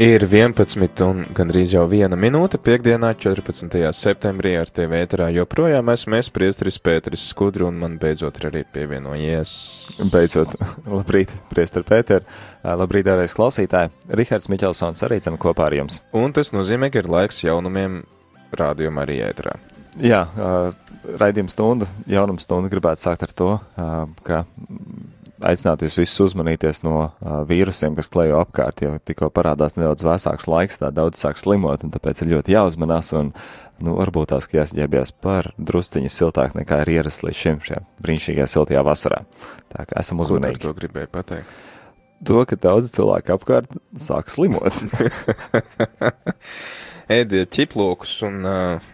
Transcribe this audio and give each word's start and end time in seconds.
Ir 0.00 0.22
11 0.24 1.02
un 1.04 1.18
gandrīz 1.36 1.74
jau 1.74 1.82
viena 1.84 2.16
minūte 2.16 2.56
piekdienā, 2.64 3.10
14. 3.20 3.74
septembrī 3.92 4.54
ar 4.56 4.70
tevi 4.72 4.96
ēterā 4.96 5.26
joprojām 5.36 5.90
esmu 5.92 6.16
es, 6.16 6.30
priestris 6.32 6.78
Pēteris 6.80 7.26
Skudru, 7.28 7.66
un 7.68 7.76
man 7.82 7.98
beidzot 8.00 8.38
arī 8.48 8.62
pievienojies. 8.72 9.52
Beidzot, 10.08 10.54
labrīt, 10.94 11.34
priestri 11.52 11.84
Pēter, 11.84 12.24
labrīt, 12.64 13.10
dārais 13.10 13.36
klausītāji, 13.36 13.92
Rihards 14.16 14.48
Miķelsons 14.48 15.04
arī 15.04 15.20
cen 15.20 15.36
kopā 15.36 15.68
ar 15.68 15.76
jums. 15.82 16.00
Un 16.16 16.32
tas 16.32 16.54
nozīmē, 16.56 16.88
ka 16.88 17.04
ir 17.04 17.12
laiks 17.12 17.44
jaunumiem 17.44 18.00
rādījumā 18.56 19.04
arī 19.04 19.20
ēterā. 19.28 19.58
Jā, 20.00 20.22
raidījuma 21.20 21.52
stunda, 21.52 21.92
jaunuma 22.08 22.40
stunda 22.40 22.72
gribētu 22.72 23.04
sākt 23.04 23.28
ar 23.28 23.36
to, 23.36 23.52
ka 24.24 24.46
aicinātu 25.46 25.86
jūs 25.86 25.98
visus 26.02 26.22
uzmanīties 26.28 26.82
no 26.86 26.96
uh, 27.00 27.40
vīrusiem, 27.48 27.96
kas 27.98 28.10
klejo 28.12 28.40
apkārt, 28.42 28.82
jo 28.84 28.96
tikko 29.04 29.30
parādās 29.34 29.76
nedaudz 29.78 30.04
vēsāks 30.06 30.48
laiks, 30.50 30.80
tā 30.82 30.90
daudz 30.94 31.20
sāk 31.20 31.40
slimot, 31.40 31.84
un 31.86 31.94
tāpēc 31.94 32.22
ir 32.24 32.32
ļoti 32.34 32.54
jāuzmanās, 32.56 33.12
un, 33.18 33.32
nu, 33.84 33.96
varbūt 33.98 34.34
tās, 34.34 34.48
ka 34.50 34.60
jāsģērbjas 34.60 35.14
par 35.24 35.52
drusciņu 35.58 36.12
siltāk 36.12 36.54
nekā 36.58 36.82
ir 36.84 36.92
ierasts 36.98 37.24
līdz 37.26 37.40
šim 37.40 37.64
šajā 37.66 37.82
brīnišķīgajā 38.04 38.48
siltajā 38.54 38.84
vasarā. 38.86 39.24
Tā 39.72 39.88
kā 39.88 39.98
esam 40.02 40.22
uzmanīgi. 40.24 40.60
Ko 40.60 40.70
to 40.70 40.78
gribēju 40.80 41.12
pateikt? 41.14 41.58
To, 42.26 42.42
ka 42.44 42.56
daudz 42.60 42.90
cilvēku 42.92 43.32
apkārt 43.32 43.76
sāk 43.96 44.28
slimot. 44.28 44.76
Ēdiet 47.20 47.48
ķiplokus 47.56 48.18
un, 48.28 48.42
uh, 48.44 48.90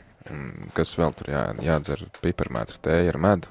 kas 0.76 0.94
vēl 0.98 1.14
tur 1.16 1.32
jā, 1.32 1.44
jādzer 1.64 2.04
piparmētru 2.22 2.78
tēju 2.86 3.12
ar 3.12 3.18
medu. 3.22 3.50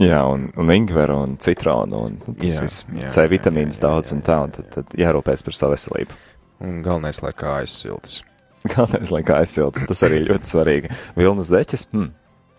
Jā, 0.00 0.20
un, 0.32 0.48
un 0.56 0.72
ingveru 0.72 1.18
un 1.26 1.36
citronu 1.40 2.04
un 2.08 2.18
tas 2.24 2.54
jā, 2.56 2.64
viss 2.64 2.84
jā, 2.88 3.10
C 3.12 3.26
vitamīns 3.28 3.76
jā, 3.76 3.82
jā, 3.82 3.86
daudz 3.86 4.08
jā, 4.08 4.14
jā. 4.14 4.16
un 4.16 4.24
tā, 4.24 4.38
un 4.46 4.54
tad, 4.54 4.68
tad 4.72 4.94
jārūpēs 4.96 5.44
par 5.44 5.56
savu 5.56 5.76
veselību. 5.76 6.16
Un 6.64 6.78
galvenais, 6.84 7.20
lai 7.24 7.32
kājas 7.36 7.74
siltas. 7.82 8.20
Galvenais, 8.74 9.12
lai 9.12 9.20
kājas 9.24 9.52
siltas, 9.56 9.84
tas 9.88 10.04
arī 10.08 10.22
ļoti 10.24 10.48
svarīgi. 10.48 10.94
Vilnas 11.16 11.52
zeķes, 11.52 11.86
hmm, 11.92 12.08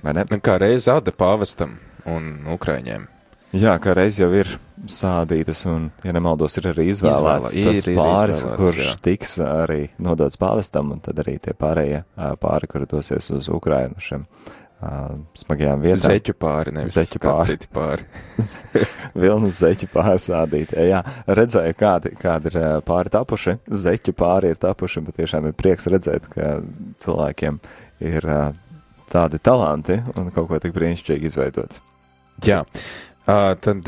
vai 0.05 0.13
ne? 0.17 0.25
Kā 0.41 0.59
reiz 0.61 0.89
āda 0.89 1.13
pāvestam 1.13 1.79
un 2.09 2.31
ukraiņiem. 2.53 3.09
Jā, 3.51 3.73
kā 3.83 3.93
reiz 3.97 4.15
jau 4.21 4.29
ir 4.31 4.47
sādītas, 4.89 5.65
un, 5.69 5.89
ja 6.05 6.13
nemaldos, 6.15 6.55
ir 6.57 6.69
arī 6.71 6.87
izvēlēts 6.93 7.57
Izvēlē, 7.57 7.73
tas 7.73 7.83
ir, 7.83 7.97
pāris, 7.97 8.43
ir 8.45 8.55
kurš 8.57 8.85
jā. 8.85 8.93
tiks 9.05 9.35
arī 9.43 9.81
nodots 10.01 10.39
pāvestam, 10.41 10.93
un 10.95 11.01
tad 11.03 11.19
arī 11.21 11.35
tie 11.43 11.53
pārējie 11.57 12.03
pāri, 12.41 12.69
kuri 12.71 12.87
dosies 12.89 13.27
uz 13.35 13.49
Ukrainu 13.51 14.01
šiem 14.01 14.23
uh, 14.81 15.13
smagajām 15.37 15.83
vietām. 15.83 16.03
Zeķu 16.03 16.35
pāri, 16.41 16.73
nevis 16.75 16.97
zeķu 16.97 17.21
pāri. 17.23 17.53
Citi 17.53 17.69
pāri. 17.73 18.07
Vilnas 19.21 19.61
zeķu 19.61 19.91
pāri 19.93 20.17
sādīt. 20.21 20.73
Jā, 20.89 21.03
redzēju, 21.29 21.77
kādi, 21.79 22.15
kādi 22.19 22.51
ir 22.51 22.59
pāri 22.87 23.13
tapuši. 23.13 23.57
Zeķu 23.85 24.15
pāri 24.17 24.51
ir 24.53 24.59
tapuši, 24.61 25.05
bet 25.07 25.21
tiešām 25.21 25.49
ir 25.49 25.55
prieks 25.57 25.89
redzēt, 25.91 26.27
ka 26.33 26.57
cilvēkiem 27.03 27.61
ir 28.11 28.27
uh, 28.27 28.51
tādi 29.11 29.39
talanti 29.43 29.99
un 30.15 30.31
kaut 30.33 30.49
ko 30.51 30.59
tik 30.61 30.75
brīnišķīgi 30.75 31.31
izveidot. 31.31 31.81
Jā, 32.45 32.63
Tad 33.31 33.87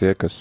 tie, 0.00 0.12
kas 0.18 0.36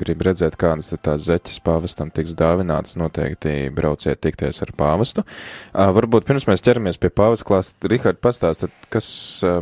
grib 0.00 0.24
redzēt, 0.26 0.58
kādas 0.60 0.92
tās 1.04 1.24
zeķes 1.24 1.60
pāvestam 1.64 2.10
tiks 2.12 2.34
dāvinātas, 2.36 2.98
noteikti 3.00 3.70
brauciet 3.74 4.20
tikties 4.24 4.60
ar 4.66 4.74
pāvestu. 4.76 5.24
Varbūt 5.72 6.26
pirms 6.28 6.48
mēs 6.50 6.64
ķeramies 6.64 7.00
pie 7.00 7.08
pāvesta 7.14 7.48
klāsta, 7.48 7.88
Rihard, 7.88 8.20
pastāstiet, 8.24 8.74
kas 8.92 9.06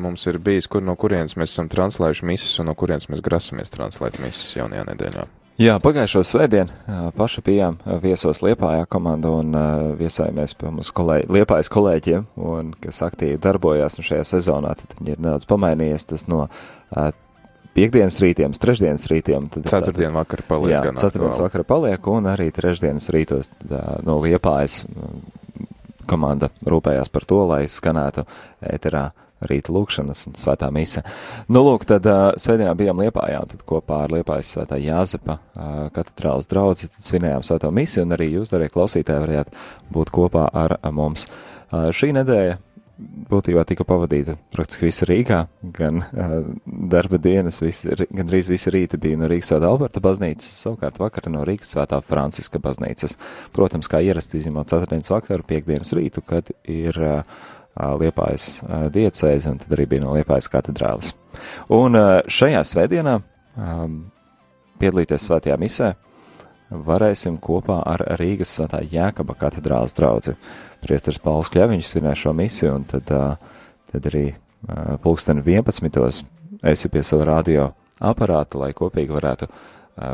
mums 0.03 0.27
ir 0.31 0.41
bijis, 0.43 0.67
kur 0.71 0.83
no 0.83 0.97
kurienes 0.99 1.37
mēs 1.39 1.55
esam 1.55 1.71
translējuši 1.73 2.27
misis 2.33 2.59
un 2.59 2.71
no 2.73 2.75
kurienes 2.79 3.09
mēs 3.13 3.23
grasamies 3.23 3.71
translēt 3.75 4.19
misis 4.25 4.57
jaunajā 4.59 4.89
nedēļā. 4.91 5.29
Jā, 5.61 5.77
pagājušo 5.85 6.25
svētdienu 6.25 7.13
paši 7.15 7.43
bijām 7.47 7.77
viesos 8.03 8.41
Liepājā 8.43 8.87
komandu 8.91 9.37
un 9.43 9.53
viesājāmies 10.01 10.57
pie 10.59 10.71
mums 10.73 10.91
kolēģi, 10.97 11.29
Liepājas 11.37 11.69
kolēģiem, 11.71 12.25
un, 12.41 12.73
kas 12.83 13.03
aktīvi 13.07 13.39
darbojās 13.43 14.01
šajā 14.01 14.25
sezonā, 14.33 14.73
tad 14.81 14.97
viņi 14.99 15.15
ir 15.15 15.21
nedaudz 15.21 15.47
pamainījies 15.53 16.09
tas 16.15 16.25
no 16.33 16.47
piekdienas 17.77 18.19
rītiem, 18.23 18.55
trešdienas 18.63 19.07
rītiem. 19.11 19.49
Tad 19.53 19.69
ceturtdien 19.71 20.15
vakar 20.17 20.45
paliek. 20.49 20.77
Jā, 20.77 20.95
ceturtdienas 20.97 21.41
vakar 21.43 21.67
paliek, 21.69 22.11
un 22.13 22.29
arī 22.33 22.51
trešdienas 22.55 23.11
rītos 23.15 23.53
tad, 23.55 23.77
no 24.07 24.19
Liepājas 24.23 24.83
komanda 26.09 26.51
rūpējās 26.69 27.13
par 27.13 27.27
to, 27.29 27.43
lai 27.49 27.65
skanētu 27.71 28.27
ēterā 28.73 29.11
rīta 29.49 29.73
lūkšanas 29.75 30.27
un 30.31 30.37
svētā 30.39 30.69
mise. 30.75 31.03
Nu, 31.51 31.65
lūk, 31.67 31.87
tad 31.89 32.07
uh, 32.07 32.31
svētdienā 32.39 32.75
bijām 32.79 33.01
Liepājā, 33.03 33.43
un 33.43 33.51
tad 33.51 33.65
kopā 33.67 34.05
ar 34.05 34.15
Liepājas 34.15 34.53
svētā 34.57 34.79
Jāzepa 34.83 35.39
uh, 35.39 35.87
katedrālas 35.95 36.51
draudzi 36.51 36.91
svinējām 36.99 37.47
svētā 37.47 37.73
misi, 37.75 38.03
un 38.05 38.15
arī 38.15 38.33
jūs, 38.37 38.53
darīja 38.53 38.75
klausītāji, 38.77 39.25
varējāt 39.25 39.57
būt 39.95 40.13
kopā 40.15 40.47
ar 40.47 40.77
mums. 40.95 41.27
Uh, 41.73 41.89
šī 41.95 42.13
nedēļa 42.19 42.61
būtībā 43.01 43.65
tika 43.69 43.85
pavadīta 43.89 44.35
praktiski 44.53 44.87
visa 44.89 45.07
Rīgā, 45.09 45.39
gan 45.77 46.03
uh, 46.03 46.35
darba 46.93 47.19
dienas, 47.23 47.61
visi, 47.63 47.95
gan 48.13 48.29
drīz 48.29 48.51
visi 48.53 48.73
rīti 48.73 49.01
bija 49.01 49.19
no 49.21 49.31
Rīgas 49.31 49.53
svētā 49.53 49.71
Alberta 49.71 50.03
baznīcas, 50.05 50.51
savukārt 50.65 51.01
vakara 51.03 51.33
no 51.33 51.47
Rīgas 51.49 51.73
svētā 51.75 52.03
Franciska 52.05 52.61
baznīcas. 52.63 53.17
Protams, 53.57 53.91
kā 53.91 54.03
ierasts 54.05 54.37
izņemot 54.39 54.71
ceturtdienas 54.71 55.13
vakaru, 55.13 55.47
piekdienas 55.49 55.95
rītu, 55.99 56.25
kad 56.27 56.53
ir 56.69 57.01
uh, 57.01 57.43
Liepājas 57.73 58.55
uh, 58.61 58.87
diecēze, 58.93 59.55
un 59.55 59.61
tad 59.63 59.73
arī 59.73 59.89
bija 59.95 60.05
no 60.05 60.15
Liepājas 60.17 60.51
katedrālis. 60.53 61.15
Un 61.73 61.97
uh, 61.99 62.19
šajā 62.29 62.61
svētdienā 62.69 63.19
um, 63.57 64.03
piedalīties 64.83 65.31
svētajā 65.31 65.57
misē 65.61 65.95
varēsim 66.73 67.37
kopā 67.43 67.83
ar 67.87 68.05
Rīgas 68.21 68.55
svētā 68.57 68.81
Jēkaba 68.89 69.37
katedrāles 69.39 69.95
draudzi. 69.97 70.35
Priesteris 70.83 71.21
Pauls 71.23 71.51
Kļaviņš 71.53 71.91
svinē 71.93 72.15
šo 72.19 72.33
misiju, 72.37 72.75
un 72.81 72.87
tad, 72.89 73.13
tad 73.93 74.09
arī 74.11 74.25
pulksteni 75.03 75.45
11. 75.45 76.25
esi 76.73 76.89
pie 76.89 77.03
sava 77.07 77.29
radio 77.35 77.71
aparāta, 78.01 78.59
lai 78.63 78.73
kopīgi 78.75 79.15
varētu 79.15 79.49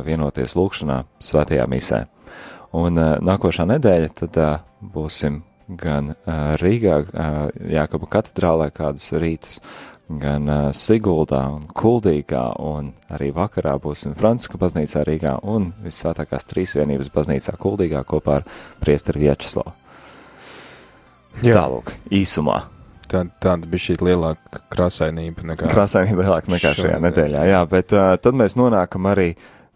vienoties 0.04 0.56
lūkšanā 0.58 1.02
svētajā 1.22 1.68
misē. 1.70 2.04
Un 2.76 2.98
nākošā 2.98 3.64
nedēļa 3.68 4.10
tad 4.18 4.40
būsim 4.82 5.42
gan 5.68 6.14
Rīgā, 6.60 6.98
Jākaba 7.68 8.08
katedrālē 8.18 8.70
kādus 8.74 9.12
rītus, 9.16 9.60
gan 10.08 10.48
uh, 10.48 10.68
Siguldā 10.72 11.42
un 11.52 11.66
Kuldīgā, 11.76 12.44
un 12.64 12.92
arī 13.12 13.28
vakarā 13.36 13.74
būsim 13.82 14.16
Franciska 14.18 14.58
baznīcā 14.60 15.04
Rīgā 15.06 15.34
un 15.44 15.72
Visvētākās 15.84 16.48
Trīsvienības 16.48 17.12
baznīcā 17.12 17.54
Kuldīgā 17.60 18.02
kopā 18.08 18.40
ar 18.40 18.48
priesteri 18.80 19.26
Vjačeslavu. 19.26 19.74
Tālūk, 21.44 21.92
īsumā. 22.14 22.62
Tā, 23.08 23.22
tāda 23.40 23.68
bija 23.68 23.86
šī 23.86 23.98
lielāka 24.04 24.62
krāsainība 24.72 25.46
nekā. 25.52 25.68
Krāsainība 25.72 26.26
lielāka 26.26 26.52
nekā 26.52 26.74
šajā 26.76 26.98
nedēļā, 27.04 27.44
jā, 27.48 27.60
bet 27.70 27.94
uh, 27.96 28.10
tad 28.20 28.36
mēs 28.36 28.56
nonākam 28.58 29.08
arī, 29.12 29.30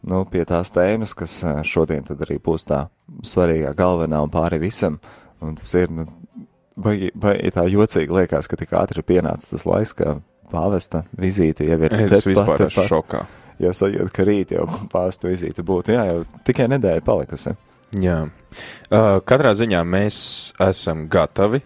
nu, 0.09 0.25
pie 0.29 0.45
tās 0.49 0.73
tēmas, 0.75 1.15
kas 1.17 1.39
uh, 1.47 1.61
šodien 1.65 2.05
tad 2.09 2.25
arī 2.27 2.41
būs 2.43 2.67
tā 2.69 2.87
svarīgā 3.25 3.73
galvenā 3.79 4.21
un 4.25 4.33
pāri 4.33 4.61
visam, 4.65 4.99
un 5.45 5.57
tas 5.61 5.73
ir, 5.81 5.93
nu, 5.93 6.09
vai, 6.77 6.97
vai 7.15 7.37
tā 7.55 7.67
jocīgi 7.71 8.15
liekas, 8.21 8.49
ka 8.51 8.59
tik 8.61 8.75
ātri 8.79 9.03
ir 9.03 9.09
pienācis 9.09 9.53
tas 9.55 9.67
laiks, 9.69 9.95
ka 9.99 10.17
pāvesta 10.53 11.05
vizīte 11.19 11.67
jau 11.67 11.81
ir. 11.81 11.97
Es 12.07 12.27
vispār 12.29 12.55
pat, 12.55 12.67
esmu 12.69 12.87
šokā. 12.91 13.25
Jau 13.63 13.75
sajūtu, 13.77 14.13
ka 14.15 14.25
rīt 14.27 14.55
jau 14.57 14.65
pāvesta 14.93 15.31
vizīte 15.31 15.65
būtu, 15.67 15.95
jā, 15.95 16.07
jau 16.09 16.23
tikai 16.47 16.69
nedēļa 16.73 17.05
palikusi. 17.07 17.55
Jā. 18.01 18.23
Uh, 18.89 19.19
katrā 19.29 19.53
ziņā 19.57 19.83
mēs 19.85 20.17
esam 20.65 21.07
gatavi. 21.13 21.61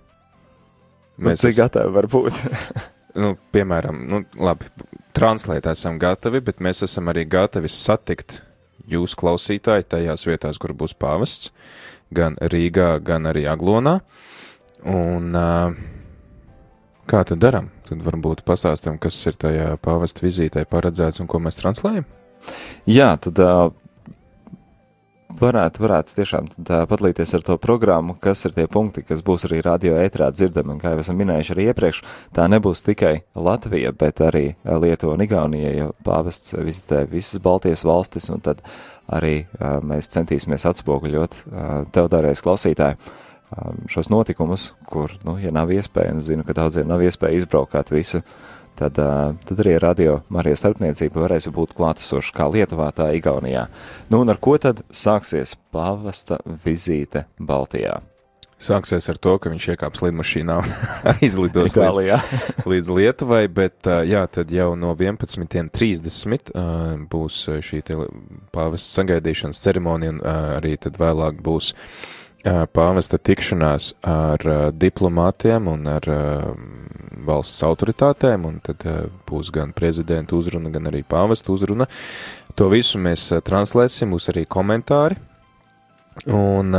Nu, 1.16 1.31
mēs 1.31 1.39
nu, 1.39 1.43
cik 1.47 1.55
es... 1.55 1.61
gatavi 1.61 1.95
var 1.95 2.09
būt? 2.12 2.41
nu, 3.22 3.33
piemēram, 3.55 4.03
nu, 4.11 4.22
labi, 4.43 4.69
translēt 5.16 5.69
esam 5.71 6.00
gatavi, 6.03 6.43
bet 6.45 6.61
mēs 6.65 6.84
esam 6.87 7.12
arī 7.12 7.25
gatavi 7.31 7.71
satikt 7.72 8.41
jūsu 8.91 9.19
klausītāji 9.19 9.89
tajās 9.91 10.27
vietās, 10.28 10.60
kur 10.63 10.75
būs 10.77 10.95
pāvests, 10.98 11.51
gan 12.15 12.36
Rīgā, 12.39 12.97
gan 13.07 13.30
arī 13.30 13.47
Aglonā. 13.51 14.01
Un 14.86 15.34
kā 17.06 17.22
tad 17.27 17.41
darām? 17.42 17.72
Tad 17.86 18.03
varbūt 18.06 18.44
pastāstam, 18.47 19.00
kas 19.03 19.18
ir 19.27 19.38
tajā 19.38 19.72
pāvesta 19.83 20.24
vizītē 20.27 20.66
paredzēts 20.71 21.22
un 21.22 21.30
ko 21.30 21.41
mēs 21.42 21.59
translējam? 21.59 22.06
Jā, 22.86 23.12
tad 23.22 23.41
varētu, 25.36 25.83
varētu 25.83 26.15
tiešām 26.16 26.48
padalīties 26.88 27.34
ar 27.36 27.44
to 27.47 27.56
programmu, 27.60 28.16
kas 28.21 28.44
ir 28.48 28.54
tie 28.56 28.66
punkti, 28.71 29.04
kas 29.06 29.22
būs 29.27 29.47
arī 29.48 29.60
radio 29.65 29.97
ētrā 30.00 30.30
dzirdami, 30.33 30.78
kā 30.80 30.94
jau 30.94 31.03
esam 31.03 31.18
minējuši 31.21 31.54
arī 31.54 31.68
iepriekš, 31.72 32.03
tā 32.36 32.47
nebūs 32.50 32.84
tikai 32.86 33.15
Latvija, 33.34 33.92
bet 33.92 34.22
arī 34.24 34.47
Lietuva 34.65 35.16
un 35.16 35.27
Igaunija, 35.27 35.74
jo 35.77 35.91
pāvests 36.06 36.56
vizitē 36.56 37.04
visas 37.10 37.42
Baltijas 37.42 37.84
valstis, 37.86 38.30
un 38.32 38.42
tad 38.44 38.62
arī 39.12 39.44
mēs 39.86 40.10
centīsimies 40.15 40.66
atspoguļot 40.72 41.39
tev 41.94 42.10
dārēs 42.12 42.44
klausītāji 42.47 42.98
šos 43.93 44.10
notikumus, 44.10 44.72
kur, 44.89 45.13
nu, 45.27 45.37
ja 45.43 45.53
nav 45.54 45.71
iespēja, 45.75 46.15
un 46.16 46.25
zinu, 46.25 46.47
ka 46.47 46.57
daudziem 46.57 46.89
nav 46.89 47.04
iespēja 47.07 47.43
izbraukāt 47.43 47.93
visu 47.95 48.22
tad, 48.77 48.98
tad 49.47 49.63
arī 49.63 49.77
radio 49.83 50.19
Marijas 50.33 50.65
starpniecība 50.65 51.22
varēs 51.25 51.48
būt 51.54 51.77
klātesoša 51.78 52.34
kā 52.37 52.48
Lietuvā, 52.53 52.91
tā 52.97 53.13
Igaunijā. 53.16 53.66
Nu, 54.10 54.25
un 54.25 54.33
ar 54.33 54.41
ko 54.43 54.57
tad 54.60 54.83
sāksies 54.91 55.57
pavasta 55.75 56.41
vizīte 56.65 57.27
Baltijā? 57.39 58.01
Sāksies 58.57 59.04
ar 59.13 59.19
to, 59.21 59.34
ka 59.37 59.51
viņš 59.53 59.65
iekāps 59.75 60.01
lidmašīnā 60.01 60.54
un 60.63 60.69
izlidos 61.27 61.75
līdz, 61.77 62.31
līdz 62.72 62.92
Lietuvai, 62.99 63.42
bet 63.53 63.89
jā, 64.09 64.22
tad 64.33 64.53
jau 64.53 64.71
no 64.81 64.95
11.30 64.97 66.53
būs 67.13 67.41
šī 67.69 67.83
pāvesta 68.57 69.03
sagaidīšanas 69.03 69.60
ceremonija 69.60 70.16
un 70.16 70.22
arī 70.31 70.77
tad 70.81 70.97
vēlāk 71.01 71.45
būs 71.45 71.75
pāvesta 72.47 73.19
tikšanās 73.19 73.93
ar 74.07 74.45
diplomātiem 74.77 75.66
un 75.72 75.89
ar 75.91 76.07
valsts 77.27 77.65
autoritātēm, 77.66 78.47
un 78.47 78.60
tad 78.63 78.84
būs 79.27 79.51
gan 79.54 79.72
prezidenta 79.77 80.37
uzruna, 80.39 80.71
gan 80.71 80.87
arī 80.93 81.03
pāvesta 81.03 81.51
uzruna. 81.54 81.89
To 82.57 82.71
visu 82.72 83.01
mēs 83.03 83.28
translēsim, 83.45 84.15
būs 84.15 84.31
arī 84.33 84.47
komentāri. 84.47 85.19
Un 86.31 86.72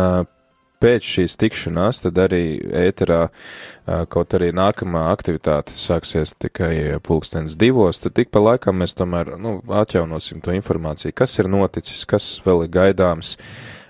pēc 0.81 1.08
šīs 1.10 1.38
tikšanās, 1.42 2.04
tad 2.06 2.20
arī 2.22 2.60
ēterā, 2.86 3.28
kaut 4.13 4.36
arī 4.38 4.52
nākamā 4.56 5.08
aktivitāte 5.12 5.75
sāksies 5.78 6.36
tikai 6.38 7.00
pulkstens 7.06 7.58
divos, 7.60 8.02
tad 8.04 8.18
tik 8.18 8.31
pa 8.34 8.44
laikam 8.44 8.80
mēs 8.81 8.96
tomēr, 8.98 9.36
nu, 9.42 9.58
atjaunosim 9.74 10.42
to 10.46 10.54
informāciju, 10.58 11.16
kas 11.18 11.38
ir 11.42 11.50
noticis, 11.52 12.06
kas 12.10 12.30
vēl 12.46 12.68
ir 12.68 12.74
gaidāms. 12.78 13.36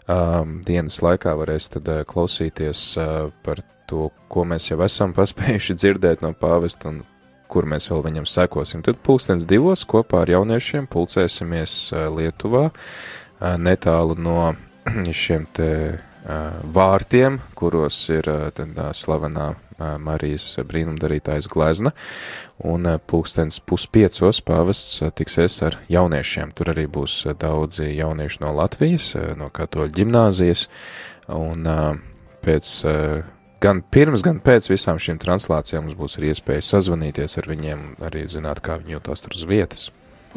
Um, 0.08 0.62
dienas 0.64 1.02
laikā 1.04 1.34
varēs 1.36 1.66
tad 1.74 1.90
uh, 1.92 2.06
klausīties 2.08 2.82
uh, 3.02 3.28
par 3.44 3.60
to, 3.92 4.06
ko 4.32 4.46
mēs 4.48 4.70
jau 4.70 4.80
esam 4.86 5.12
paspējuši 5.18 5.76
dzirdēt 5.76 6.24
no 6.24 6.32
pāvesta 6.32 6.94
un 6.94 7.02
kur 7.52 7.68
mēs 7.68 7.90
vēl 7.92 8.06
viņam 8.06 8.28
sekosim. 8.28 8.86
Tad 8.88 9.02
pulkstens 9.04 9.44
divos 9.48 9.84
kopā 9.88 10.24
ar 10.24 10.32
jauniešiem 10.32 10.88
pulcēsimies 10.92 11.76
uh, 11.92 12.08
Lietuvā, 12.16 12.70
uh, 12.72 13.56
netālu 13.60 14.16
no 14.16 14.54
šiem 15.24 15.50
te 15.54 15.72
vārtiem, 16.76 17.38
kuros 17.56 18.02
ir 18.12 18.28
tādā 18.52 18.90
slavenā 18.92 19.46
Marijas 19.78 20.46
brīnumdarītājas 20.68 21.50
glezna, 21.52 21.94
un 22.66 22.90
pulkstens 23.08 23.60
puspiecos 23.62 24.42
pāvests 24.46 25.04
tiksies 25.18 25.62
ar 25.68 25.80
jauniešiem. 25.92 26.54
Tur 26.58 26.74
arī 26.74 26.88
būs 26.90 27.20
daudzi 27.40 27.92
jaunieši 27.94 28.44
no 28.44 28.54
Latvijas, 28.58 29.14
no 29.38 29.52
katoļu 29.54 29.94
ģimnāzijas, 30.00 30.68
un 31.34 31.68
pēc 32.46 32.76
gan 33.64 33.82
pirms, 33.82 34.24
gan 34.26 34.42
pēc 34.44 34.70
visām 34.72 35.02
šīm 35.02 35.20
translācijām 35.22 35.88
mums 35.88 35.98
būs 36.00 36.18
arī 36.20 36.34
iespēja 36.34 36.66
sazvanīties 36.66 37.38
ar 37.42 37.50
viņiem, 37.50 37.84
arī 38.08 38.26
zināt, 38.30 38.62
kā 38.66 38.80
viņi 38.82 38.98
jūtas 38.98 39.26
tur 39.26 39.38
uz 39.38 39.46
vietas. 39.50 39.90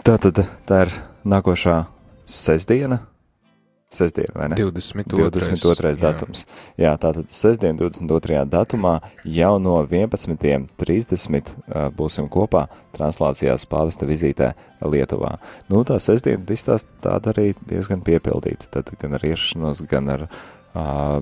Tā 0.06 0.16
tad 0.22 0.44
tā 0.68 0.84
ir 0.86 0.94
nākošā 1.28 1.82
sestdiena, 2.24 3.02
Sestdiena, 3.90 4.32
vai 4.34 4.48
ne? 4.48 4.54
22. 4.54 5.30
22. 5.34 5.96
datums. 5.98 6.44
Jā, 6.78 6.92
tātad 7.02 7.26
sestdien, 7.34 7.74
22. 7.74 8.44
datumā 8.46 9.00
jau 9.26 9.56
no 9.58 9.80
11.30 9.82 11.50
uh, 11.50 11.88
būsim 11.98 12.28
kopā 12.30 12.68
translācijās 12.94 13.66
pāvesta 13.66 14.06
vizītē 14.06 14.52
Lietuvā. 14.86 15.32
Nu, 15.72 15.82
tā 15.82 15.98
sestdiena 15.98 16.46
izstāst 16.54 16.86
tāda 17.02 17.34
arī 17.34 17.48
diezgan 17.66 18.04
piepildīta, 18.06 18.70
tad 18.78 18.94
gan 19.00 19.18
ar 19.18 19.26
iešanos, 19.26 19.82
gan 19.90 20.14
ar, 20.14 20.24
uh, 20.70 21.18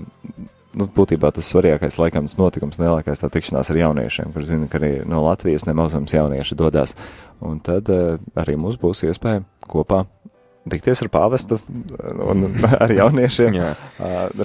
nu, 0.76 0.90
būtībā 1.00 1.32
tas 1.32 1.48
svarīgākais 1.48 1.96
laikams 1.96 2.36
notikums, 2.36 2.76
nelielākais 2.82 3.24
tā 3.24 3.32
tikšanās 3.32 3.72
ar 3.72 3.80
jauniešiem, 3.80 4.36
kur 4.36 4.44
zina, 4.44 4.68
ka 4.68 4.76
arī 4.82 4.92
no 5.08 5.24
Latvijas 5.24 5.64
nemazums 5.64 6.12
jaunieši 6.20 6.60
dodās. 6.60 6.98
Un 7.40 7.64
tad 7.64 7.88
uh, 7.88 8.20
arī 8.36 8.60
mums 8.60 8.76
būs 8.76 9.06
iespēja 9.08 9.46
kopā 9.72 10.04
tikties 10.70 11.04
ar 11.04 11.12
pāvestu 11.12 11.60
un 12.24 12.48
ar 12.82 12.92
jauniešiem 12.92 13.60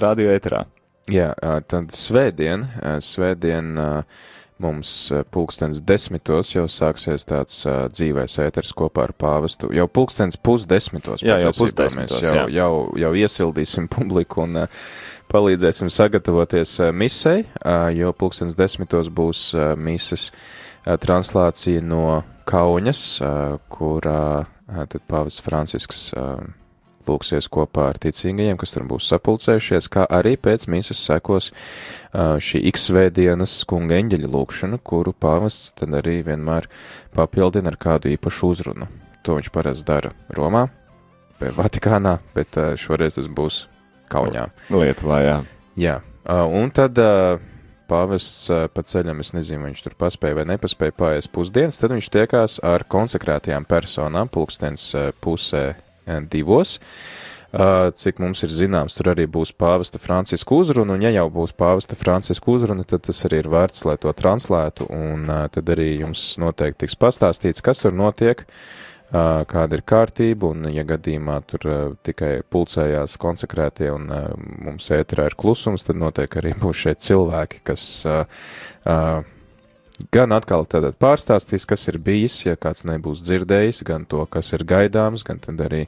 radio 0.06 0.34
ēterā. 0.34 0.64
Jā, 1.12 1.34
tad 1.68 1.92
svētdien, 1.92 2.64
svētdien 3.04 3.74
mums 4.62 4.90
pulkstens 5.34 5.80
desmitos 5.84 6.54
jau 6.54 6.64
sāksies 6.70 7.26
tāds 7.26 7.64
uh, 7.66 7.84
dzīvēs 7.90 8.38
ēters 8.44 8.70
kopā 8.76 9.08
ar 9.08 9.12
pāvestu. 9.18 9.68
Jau 9.74 9.88
pulkstens 9.90 10.38
pusdesmitos. 10.38 11.24
Jā, 11.26 11.40
jau 11.42 11.50
pusdesmitos. 11.58 12.22
Jau, 12.22 12.46
jau, 12.52 12.70
jau 13.02 13.12
iesildīsim 13.18 13.90
publiku 13.96 14.44
un 14.46 14.62
uh, 14.62 14.84
palīdzēsim 15.32 15.90
sagatavoties 15.92 16.78
uh, 16.80 16.92
misei, 16.94 17.42
uh, 17.64 17.90
jo 17.94 18.14
pulkstens 18.16 18.56
desmitos 18.56 19.10
būs 19.10 19.48
uh, 19.58 19.74
mises 19.74 20.30
uh, 20.30 20.94
translācija 21.02 21.82
no 21.84 22.22
Kauņas, 22.48 23.04
uh, 23.24 23.58
kurā 23.72 24.24
uh, 24.44 24.53
tad 24.90 25.02
pāvis 25.10 25.40
Francisks 25.44 26.12
lūksies 27.04 27.50
kopā 27.52 27.90
ar 27.92 27.98
ticīgajiem, 28.00 28.56
kas 28.56 28.72
tur 28.72 28.86
būs 28.88 29.06
sapulcējušies, 29.12 29.90
kā 29.92 30.06
arī 30.08 30.38
pēc 30.40 30.64
mīsas 30.72 31.02
sekos 31.04 31.50
šī 32.14 32.62
X-svētdienas 32.70 33.58
kunga 33.68 33.98
eņģeļa 34.00 34.30
lūkšana, 34.32 34.78
kuru 34.80 35.12
pāvests 35.12 35.74
tad 35.76 35.92
arī 36.00 36.22
vienmēr 36.24 36.70
papildina 37.16 37.68
ar 37.74 37.76
kādu 37.80 38.08
īpašu 38.14 38.54
uzrunu. 38.54 38.88
To 39.24 39.36
viņš 39.36 39.52
parasti 39.52 39.88
dara 39.88 40.14
Romā, 40.36 40.66
vai 41.40 41.52
Vatikānā, 41.56 42.18
bet 42.36 42.56
šoreiz 42.80 43.20
tas 43.20 43.28
būs 43.28 43.66
Kaunijā. 44.12 44.48
Lietuvā, 44.72 45.20
jā. 45.24 45.38
Jā, 45.80 45.98
un 46.28 46.72
tad 46.72 46.96
pāvests 47.90 48.48
pa 48.74 48.84
ceļam, 48.86 49.20
es 49.24 49.32
nezinu, 49.36 49.62
vai 49.62 49.72
viņš 49.72 49.84
tur 49.86 49.96
paspēja 50.00 50.38
vai 50.40 50.46
nepaspēja 50.52 50.96
pāriest 50.98 51.32
pusdienas, 51.34 51.80
tad 51.80 51.94
viņš 51.94 52.10
tiekās 52.14 52.58
ar 52.64 52.86
konsekrētajām 52.90 53.66
personām 53.68 54.30
pulkstens 54.32 54.90
pusē 55.24 55.66
divos. 56.32 56.78
Cik 57.54 58.18
mums 58.18 58.40
ir 58.42 58.50
zināms, 58.50 58.96
tur 58.98 59.12
arī 59.12 59.28
būs 59.30 59.52
pāvesta 59.54 60.00
Franciska 60.02 60.56
uzruna, 60.58 60.96
un 60.96 61.04
ja 61.06 61.12
jau 61.14 61.28
būs 61.30 61.52
pāvesta 61.54 61.94
Franciska 61.94 62.50
uzruna, 62.50 62.82
tad 62.82 63.04
tas 63.06 63.20
arī 63.28 63.44
ir 63.44 63.50
vērts, 63.52 63.84
lai 63.86 63.94
to 64.02 64.10
translētu, 64.10 64.88
un 64.90 65.30
tad 65.54 65.70
arī 65.76 65.92
jums 66.00 66.32
noteikti 66.42 66.82
tiks 66.82 66.98
pastāstīts, 66.98 67.62
kas 67.62 67.84
tur 67.84 67.94
notiek. 67.94 68.42
Uh, 68.42 68.84
kāda 69.12 69.78
ir 69.78 69.84
kārtība, 69.86 70.50
un, 70.54 70.68
ja 70.74 70.82
gadījumā 70.88 71.36
tur 71.50 71.68
tikai 72.06 72.32
pulcējās 72.50 73.18
konsekrētie 73.20 73.92
un 73.94 74.08
mums 74.64 74.90
ēterā 74.94 75.28
ir 75.30 75.38
klusums, 75.38 75.86
tad 75.86 76.00
noteikti 76.00 76.40
arī 76.40 76.56
būs 76.64 76.86
šeit 76.86 77.04
cilvēki, 77.04 77.62
kas 77.68 77.86
gan 80.14 80.34
atkal 80.34 80.66
tātad 80.66 80.96
pārstāstīs, 81.00 81.66
kas 81.68 81.86
ir 81.90 81.98
bijis, 82.02 82.40
ja 82.44 82.56
kāds 82.60 82.84
nebūs 82.88 83.22
dzirdējis, 83.24 83.82
gan 83.86 84.06
to, 84.10 84.24
kas 84.30 84.52
ir 84.56 84.64
gaidāms, 84.66 85.24
gan 85.26 85.40
tad 85.42 85.60
arī 85.64 85.84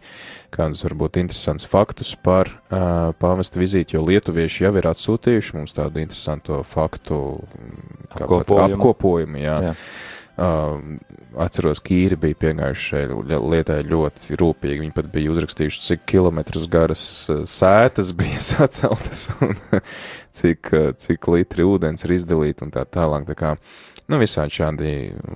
kādus 0.54 0.84
varbūt 0.86 1.18
interesants 1.22 1.66
faktus 1.68 2.14
par 2.14 2.50
uh, 2.50 3.12
pāvesta 3.20 3.60
vizīti, 3.60 3.96
jo 3.96 4.04
lietuvieši 4.06 4.66
jau 4.66 4.74
ir 4.78 4.90
atsūtījuši 4.92 5.58
mums 5.58 5.74
tādu 5.76 6.02
interesantu 6.04 6.62
faktu 6.66 7.22
apkopojumu. 8.14 8.76
apkopojumu 8.78 9.42
jā. 9.42 9.56
jā. 9.70 9.74
Uh, 10.36 10.98
atceros, 11.40 11.80
ka 11.80 11.94
īri 11.96 12.18
bija 12.20 12.36
piegājuši 12.42 12.82
šai 12.90 13.38
lietai 13.40 13.78
ļoti 13.88 14.36
rūpīgi. 14.36 14.82
Viņi 14.84 14.94
pat 14.96 15.08
bija 15.14 15.32
uzrakstījuši, 15.32 15.82
cik 15.86 16.02
kilometrus 16.12 16.66
garas 16.68 17.04
sētas 17.48 18.12
bija 18.16 18.42
saceltas 18.50 19.30
un 19.40 19.56
cik, 20.40 20.72
cik 21.00 21.30
litri 21.32 21.64
ūdens 21.64 22.04
ir 22.04 22.16
izdalīti 22.18 22.66
un 22.66 22.74
tā 22.74 22.84
tālāk. 22.84 23.24
Tā 23.30 23.38
kā, 23.38 23.54
nu, 24.10 24.18
visādi 24.20 24.56
šādi 24.58 24.90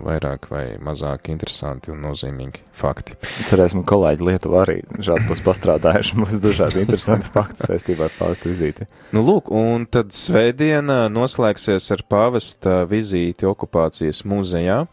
vairāk 0.07 0.49
vai 0.51 0.65
mazāk 0.83 1.31
interesanti 1.33 1.93
un 1.93 2.03
nozīmīgi 2.05 2.63
fakti. 2.77 3.17
Cerēsim, 3.49 3.83
kolēģi 3.89 4.27
Lietuva 4.27 4.65
arī 4.65 4.81
šādi 5.03 5.27
būs 5.29 5.43
pastrādājuši 5.47 6.19
mums 6.21 6.43
dažādi 6.45 6.85
interesanti 6.85 7.31
fakti 7.35 7.67
saistībā 7.67 8.09
ar 8.09 8.17
pāvesta 8.19 8.51
vizīti. 8.51 8.87
Nu, 9.17 9.25
lūk, 9.27 9.51
un 9.55 9.87
tad 9.91 10.15
svētdiena 10.17 11.05
noslēgsies 11.13 11.91
ar 11.97 12.05
pāvesta 12.11 12.83
vizīti 12.91 13.49
okupācijas 13.51 14.23
muzejā 14.29 14.85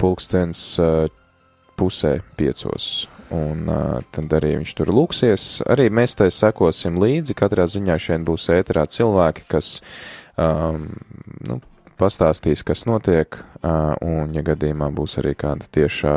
pulkstens 0.00 0.64
uh, 0.82 1.06
pusē 1.76 2.18
piecos. 2.36 3.06
Un 3.34 3.66
uh, 3.66 4.02
tad 4.14 4.34
arī 4.38 4.52
viņš 4.60 4.74
tur 4.78 4.92
lūksies. 4.94 5.46
Arī 5.66 5.88
mēs 5.94 6.14
tai 6.18 6.28
sekosim 6.34 7.00
līdzi. 7.02 7.34
Katrā 7.38 7.66
ziņā 7.70 7.96
šeit 8.02 8.26
būs 8.26 8.50
ēterā 8.54 8.86
cilvēki, 8.92 9.46
kas 9.50 9.80
um, 10.38 10.92
nu, 11.48 11.58
pastāstīs, 12.00 12.64
kas 12.66 12.86
notiek, 12.88 13.38
un, 13.64 14.32
ja 14.36 14.44
gadījumā 14.46 14.90
būs 14.94 15.18
arī 15.22 15.34
kāda 15.38 15.68
tiešā, 15.76 16.16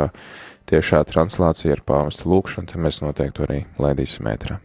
tiešā 0.70 1.04
translācija 1.08 1.76
ar 1.76 1.84
pāvestu 1.86 2.30
lūkšanu, 2.32 2.72
tad 2.72 2.82
mēs 2.84 3.00
noteikti 3.04 3.46
arī 3.46 3.62
laidīsim 3.80 4.28
ēterā. 4.30 4.60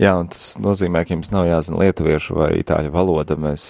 Jā, 0.00 0.14
un 0.18 0.30
tas 0.32 0.56
nozīmē, 0.58 1.04
ka 1.04 1.14
jums 1.14 1.30
nav 1.30 1.46
jāzina 1.46 1.82
lietuviešu 1.84 2.34
vai 2.34 2.50
itāļu 2.58 2.90
valoda. 2.94 3.36
Mēs 3.38 3.66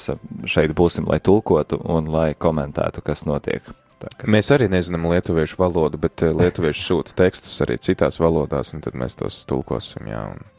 šeit 0.48 0.72
būsim, 0.78 1.08
lai 1.10 1.18
tulkotu 1.20 1.80
un 1.92 2.08
lai 2.12 2.32
komentētu, 2.38 3.02
kas 3.04 3.26
notiek. 3.28 3.66
Tā, 4.00 4.10
ka... 4.16 4.30
Mēs 4.30 4.48
arī 4.54 4.70
nezinām 4.72 5.10
lietuviešu 5.10 5.58
valodu, 5.60 6.00
bet 6.00 6.24
lietuvieši 6.24 6.86
sūta 6.86 7.16
tekstus 7.18 7.58
arī 7.64 7.76
citās 7.82 8.20
valodās, 8.22 8.72
un 8.72 8.84
tad 8.84 8.96
mēs 8.98 9.18
tos 9.18 9.42
tulkosim, 9.50 10.08
jā. 10.14 10.24
Un... 10.32 10.51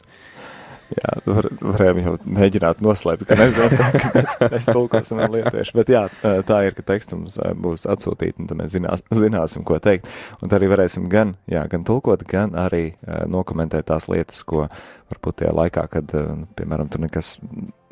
Jā, 0.92 1.12
var, 1.24 1.46
varējām 1.64 2.00
jau 2.02 2.12
mēģināt 2.36 2.82
noslēpt, 2.84 3.24
ka 3.28 3.38
nezinām, 3.38 3.94
ka 3.96 4.10
mēs, 4.14 4.36
mēs 4.52 4.68
tulkosim 4.68 5.20
vēl 5.22 5.38
lietieši. 5.38 5.74
Bet 5.78 5.92
jā, 5.92 6.02
tā 6.46 6.58
ir, 6.66 6.76
ka 6.76 6.84
teksts 6.92 7.16
mums 7.16 7.38
būs 7.64 7.86
atsūtīt, 7.90 8.36
un 8.38 8.50
tad 8.50 8.60
mēs 8.60 8.74
zinās, 8.76 9.04
zināsim, 9.14 9.64
ko 9.66 9.78
teikt. 9.82 10.10
Un 10.40 10.50
tad 10.50 10.58
arī 10.58 10.68
varēsim 10.74 11.08
gan, 11.12 11.34
jā, 11.50 11.64
gan 11.72 11.86
tulkot, 11.88 12.26
gan 12.28 12.52
arī 12.60 12.84
nokomentēt 13.32 13.88
tās 13.90 14.10
lietas, 14.12 14.42
ko 14.44 14.66
varbūt 15.12 15.40
tajā 15.40 15.54
laikā, 15.56 15.86
kad, 15.96 16.14
piemēram, 16.58 16.92
tur 16.92 17.04
nekas 17.06 17.36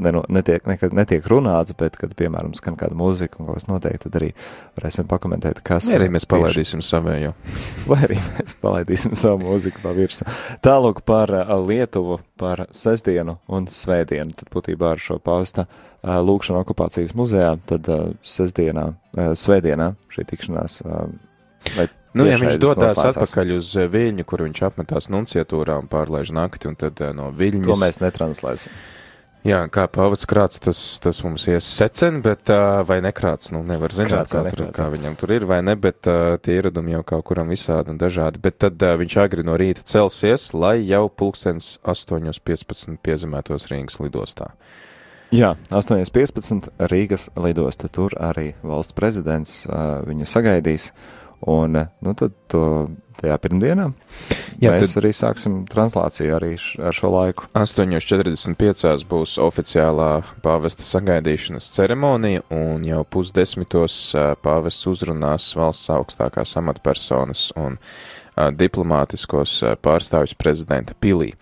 neno, 0.05 0.23
netiek, 0.33 0.65
nekad 0.69 0.95
netiek 0.97 1.27
runāts, 1.31 1.75
bet, 1.79 1.97
kad, 2.01 2.15
piemēram, 2.19 2.55
skan 2.59 2.77
kāda 2.81 2.97
mūzika 2.99 3.41
un 3.41 3.49
kaut 3.49 3.61
kas 3.61 3.69
notiek, 3.71 3.99
tad 4.03 4.19
arī 4.21 4.33
varēsim 4.79 5.09
pakomentēt, 5.11 5.63
kas. 5.67 5.89
Vai 5.91 6.01
arī 6.01 6.11
mēs 6.17 6.29
palaidīsim 6.31 6.83
savējo. 6.87 7.33
Vai 7.91 8.01
arī 8.09 8.19
mēs 8.19 8.59
palaidīsim 8.63 9.17
savu 9.19 9.47
mūziku 9.47 9.83
pa 9.85 9.95
virsu. 9.97 10.27
Tālūk 10.65 11.03
par 11.09 11.33
Lietuvu, 11.63 12.21
par 12.41 12.67
sestdienu 12.75 13.39
un 13.53 13.71
svētdienu, 13.71 14.37
tad 14.39 14.53
būtībā 14.53 14.95
ar 14.97 15.03
šo 15.03 15.19
pausta 15.23 15.67
lūkšanu 16.03 16.63
okupācijas 16.65 17.15
muzejā, 17.19 17.57
tad 17.71 17.89
sestdienā, 18.27 18.91
svētdienā 19.39 19.93
šī 20.13 20.29
tikšanās. 20.33 20.83
Vai 21.77 21.89
Nu, 22.13 22.27
ja 22.29 22.37
viņš 22.37 22.59
dodas 22.61 22.99
atpakaļ 23.01 23.55
uz 23.57 23.71
Viļņu, 23.93 24.25
kur 24.29 24.45
viņš 24.45 24.59
apmetās 24.69 25.09
nunciatūrā 25.13 25.79
un 25.81 25.89
pārlaiž 25.89 26.35
nakti, 26.37 26.69
un 26.69 26.77
tad 26.77 27.01
no 27.17 27.31
Viļņas. 27.33 27.71
To 27.71 27.79
mēs 27.81 28.03
netranslēsim. 28.05 28.75
Jā, 29.43 29.65
kā 29.75 29.89
pavats 29.91 30.23
krāts, 30.31 30.61
tas, 30.63 30.79
tas 31.03 31.19
mums 31.27 31.49
ies 31.51 31.67
secen, 31.67 32.21
bet 32.23 32.51
uh, 32.55 32.85
vai 32.87 33.01
nekrāts, 33.03 33.51
nu 33.51 33.65
nevar 33.67 33.91
zināt, 33.91 34.13
krāts, 34.31 34.35
kā, 34.37 34.43
tur, 34.55 34.69
kā 34.77 34.87
viņam 34.93 35.17
tur 35.19 35.33
ir 35.35 35.47
vai 35.51 35.59
ne, 35.67 35.75
bet 35.75 36.07
uh, 36.07 36.37
tie 36.39 36.61
ieradumi 36.61 36.95
jau 36.95 37.01
kaut 37.09 37.25
kuram 37.27 37.51
visādi 37.51 37.91
un 37.91 37.99
dažādi. 37.99 38.39
Bet 38.43 38.61
tad 38.63 38.79
uh, 38.87 38.95
viņš 39.01 39.17
agri 39.25 39.43
no 39.47 39.57
rīta 39.59 39.83
celsies, 39.83 40.53
lai 40.55 40.77
jau 40.87 41.09
pulkstens 41.11 41.75
8.15 41.83 43.01
piezemētos 43.03 43.67
Rīgas 43.73 43.99
lidostā. 44.05 44.53
Jā, 45.35 45.57
8.15 45.75 46.71
Rīgas 46.93 47.27
lidosta, 47.35 47.91
tur 47.91 48.15
arī 48.23 48.53
valsts 48.63 48.95
prezidents 48.95 49.65
uh, 49.67 50.05
viņu 50.07 50.29
sagaidīs. 50.29 50.93
Un, 51.51 51.75
nu, 51.99 52.15
tad 52.15 52.39
to 52.47 52.63
tajā 53.21 53.37
pirmdienā 53.43 53.91
Jā, 54.63 54.77
mēs 54.77 54.93
tad... 54.93 55.03
arī 55.03 55.11
sāksim 55.17 55.57
translāciju 55.71 56.37
arī 56.37 56.53
š, 56.55 56.77
ar 56.87 56.97
šo 56.97 57.11
laiku. 57.13 57.49
8.45 57.59 59.05
būs 59.11 59.35
oficiālā 59.43 60.11
pāvesta 60.45 60.87
sagaidīšanas 60.87 61.71
ceremonija, 61.75 62.45
un 62.55 62.87
jau 62.87 63.03
pusdesmitos 63.17 63.99
pāvests 64.45 64.89
uzrunās 64.91 65.51
valsts 65.59 65.91
augstākās 65.95 66.55
amatpersonas 66.61 67.49
un 67.59 67.79
a, 67.79 68.51
diplomātiskos 68.55 69.59
pārstāvjus 69.83 70.39
prezidenta 70.39 70.95
pilī. 70.95 71.33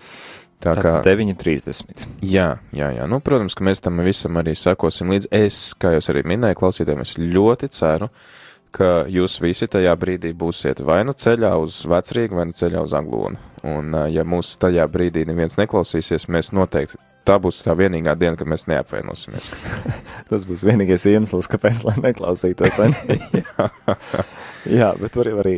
Tā 0.61 0.75
kā 0.77 0.99
9.30. 1.05 2.05
Jā, 2.21 2.51
jā, 2.77 2.91
jā. 2.93 3.07
Nu, 3.09 3.23
protams, 3.25 3.57
ka 3.57 3.65
mēs 3.65 3.81
tam 3.81 4.03
visam 4.05 4.37
arī 4.37 4.53
sakosim 4.57 5.09
līdz. 5.09 5.31
Es, 5.33 5.61
kā 5.81 5.95
jūs 5.95 6.11
arī 6.13 6.21
minēju, 6.29 6.59
klausītājiem, 6.61 7.01
es 7.01 7.15
ļoti 7.17 7.71
ceru, 7.73 8.11
uh, 8.11 8.41
ka 8.75 9.05
jūs 9.11 9.39
visi 9.43 9.69
tajā 9.71 9.93
brīdī 10.01 10.33
būsiet 10.37 10.83
vai 10.87 11.03
nu 11.07 11.15
ceļā 11.17 11.53
uz 11.61 11.83
vecrīgu, 11.91 12.39
vai 12.39 12.49
nu 12.51 12.57
ceļā 12.57 12.83
uz 12.87 12.97
aglonu. 12.97 13.41
Un, 13.67 13.95
ja 14.09 14.25
mūs 14.25 14.55
tajā 14.61 14.87
brīdī 14.89 15.27
neviens 15.29 15.59
neklausīsies, 15.61 16.31
mēs 16.33 16.55
noteikti 16.57 17.01
tā 17.31 17.37
būs 17.43 17.61
tā 17.65 17.75
vienīgā 17.79 18.15
diena, 18.19 18.39
kad 18.39 18.49
mēs 18.51 18.67
neapvainosimies. 18.71 19.49
Tas 20.31 20.47
būs 20.49 20.65
vienīgais 20.67 21.07
iemesls, 21.11 21.49
kāpēc 21.51 21.83
lai 21.87 21.97
neklausītos. 22.09 22.81
Ne? 22.81 23.19
jā. 23.41 23.67
jā, 24.81 24.91
bet 25.01 25.19
var 25.21 25.33
arī 25.43 25.57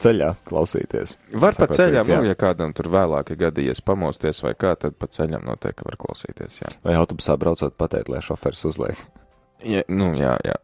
ceļā 0.00 0.30
klausīties. 0.48 1.16
Var 1.44 1.58
pa 1.58 1.68
ceļam, 1.70 2.08
nu, 2.10 2.30
ja 2.30 2.38
kādam 2.38 2.74
tur 2.76 2.90
vēlāk 2.94 3.34
ir 3.34 3.42
gadījies 3.46 3.84
pamosties 3.86 4.42
vai 4.44 4.54
kā, 4.58 4.74
tad 4.80 4.98
pa 5.00 5.10
ceļam 5.10 5.44
noteikti 5.46 5.86
var 5.86 5.98
klausīties. 6.00 6.62
Jā. 6.62 6.72
Vai 6.86 6.96
autobusā 7.00 7.38
braucot 7.40 7.76
pateikt, 7.78 8.12
lai 8.12 8.24
šoferis 8.24 8.64
uzliek. 8.70 9.06
Ja, 9.62 9.84
nu, 9.88 10.10
jā, 10.18 10.34
jā. 10.44 10.56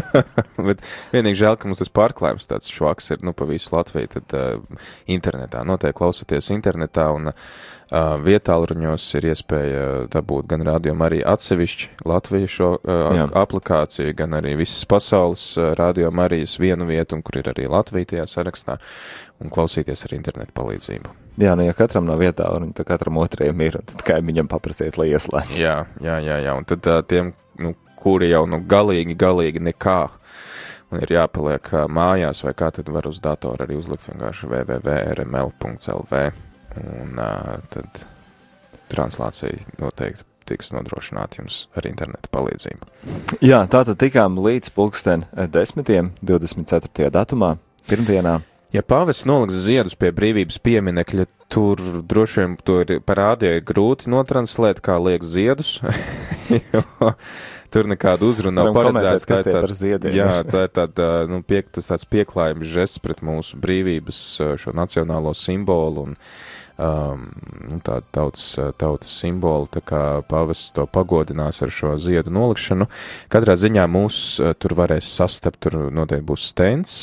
Bet 0.66 0.80
vienīgi 1.12 1.38
žēl, 1.42 1.56
ka 1.60 1.68
mums 1.68 1.82
tas 1.82 1.92
pārklājums 1.92 2.48
tāds 2.48 2.70
švaks 2.72 3.12
ir, 3.12 3.20
nu, 3.26 3.34
pa 3.36 3.44
visu 3.46 3.74
Latviju, 3.74 4.08
tad 4.16 4.34
uh, 4.34 4.86
internetā. 5.12 5.60
Noteikti 5.68 5.98
klausoties 6.00 6.48
internetā 6.54 7.10
un 7.14 7.30
uh, 7.30 7.36
vietālruņos 8.24 9.04
ir 9.20 9.28
iespēja 9.34 9.84
dabūt 10.12 10.48
gan 10.50 10.64
rādījumu 10.66 11.06
arī 11.06 11.20
atsevišķi 11.28 12.08
Latviju 12.08 12.50
šo 12.50 12.70
uh, 12.80 13.04
jā. 13.14 13.28
aplikāciju, 13.42 14.16
gan 14.18 14.38
arī 14.40 14.56
visas 14.62 14.88
pasaules 14.90 15.44
uh, 15.60 15.70
rādījumu 15.78 16.24
arī 16.24 16.42
vienu 16.64 16.88
vietu, 16.88 17.20
un 17.20 17.22
kur 17.26 17.38
ir 17.42 17.52
arī 17.52 17.68
Latvija 17.70 18.14
tajā 18.16 18.26
sarakstā, 18.32 18.80
un 19.44 19.52
klausīties 19.52 20.08
ar 20.08 20.16
internetu 20.18 20.56
palīdzību. 20.56 21.14
Jā, 21.40 21.54
nu, 21.56 21.68
ja 21.68 21.76
katram 21.76 22.08
nav 22.08 22.18
vietā, 22.20 22.48
un 22.56 22.74
katram 22.74 23.22
otrajam 23.22 23.62
ir, 23.64 23.78
tad 23.92 24.02
kaimiņam 24.08 24.50
paprasiet, 24.50 24.98
lai 25.00 25.12
ieslēdz. 25.14 25.62
Jā, 25.62 25.78
jā, 26.02 26.18
jā, 26.24 26.42
jā, 26.48 26.58
un 26.58 26.66
tad 26.68 26.90
uh, 26.90 27.00
tiem, 27.06 27.32
nu, 27.62 27.76
kuri 28.02 28.32
jau 28.32 28.42
nu 28.50 28.58
galīgi, 28.68 29.14
galīgi 29.18 29.60
nekā. 29.70 30.00
Un 30.92 31.00
ir 31.00 31.10
jāpaliek 31.14 31.64
mājās, 31.88 32.42
vai 32.44 32.52
kā 32.58 32.68
tad 32.74 32.90
var 32.92 33.06
uz 33.08 33.18
datora 33.24 33.64
arī 33.64 33.74
uzlikt 33.80 34.04
vienkārši 34.10 34.48
www.rml.lv. 34.50 36.14
Un 36.82 37.08
uh, 37.20 37.56
tad 37.72 37.88
translācija 38.92 39.56
noteikti 39.80 40.24
tiks 40.48 40.72
nodrošināta 40.74 41.40
jums 41.40 41.66
ar 41.78 41.86
interneta 41.88 42.30
palīdzību. 42.34 42.88
Jā, 43.44 43.62
tā 43.70 43.84
tad 43.88 44.00
tikām 44.02 44.40
līdz 44.42 44.72
pulksten 44.76 45.26
desmitiem, 45.54 46.12
24. 46.22 47.10
datumā, 47.14 47.56
pirmdienā. 47.90 48.40
Ja 48.72 48.80
pāvests 48.80 49.26
noliks 49.28 49.66
ziedus 49.66 49.94
pie 50.00 50.08
brīvības 50.16 50.56
pieminekļa, 50.64 51.26
tur 51.52 51.80
droši 52.08 52.40
vien 52.40 52.54
to 52.64 52.78
ir 52.80 53.02
parādīja 53.04 53.60
grūti 53.68 54.08
notranslēt, 54.12 54.80
kā 54.84 54.96
liek 54.96 55.24
ziedus, 55.28 55.76
tur 57.72 57.88
nekādu 57.90 58.30
uzrunu 58.32 58.56
nav 58.58 58.72
paredzēta. 58.76 59.26
Tā 59.26 59.38
ir 59.40 59.48
tāda, 59.48 59.76
ziediem, 59.76 60.16
jā, 60.16 60.32
tā 60.48 60.66
ir 60.66 60.72
tāda, 60.76 61.10
nu, 61.30 61.42
piek, 61.46 61.70
tas 61.74 61.88
tāds 61.90 62.08
pieklājums 62.08 62.68
žests 62.68 63.02
pret 63.02 63.22
mūsu 63.24 63.60
brīvības 63.62 64.24
šo 64.60 64.74
nacionālo 64.76 65.32
simbolu 65.36 66.08
un 66.08 66.18
um, 66.82 67.24
nu, 67.70 67.78
tāda 67.84 68.04
tautas, 68.14 68.44
tautas 68.80 69.14
simbolu, 69.22 69.68
tā 69.72 69.82
kā 69.86 70.02
pavests 70.28 70.74
to 70.76 70.86
pagodinās 70.90 71.62
ar 71.64 71.72
šo 71.72 71.94
ziedu 72.02 72.32
nolikšanu. 72.34 72.88
Katrā 73.32 73.56
ziņā 73.58 73.86
mūs 73.90 74.20
tur 74.62 74.76
varēs 74.78 75.08
sastapt, 75.16 75.62
tur 75.66 75.78
noteikti 75.94 76.28
būs 76.28 76.48
stends, 76.52 77.02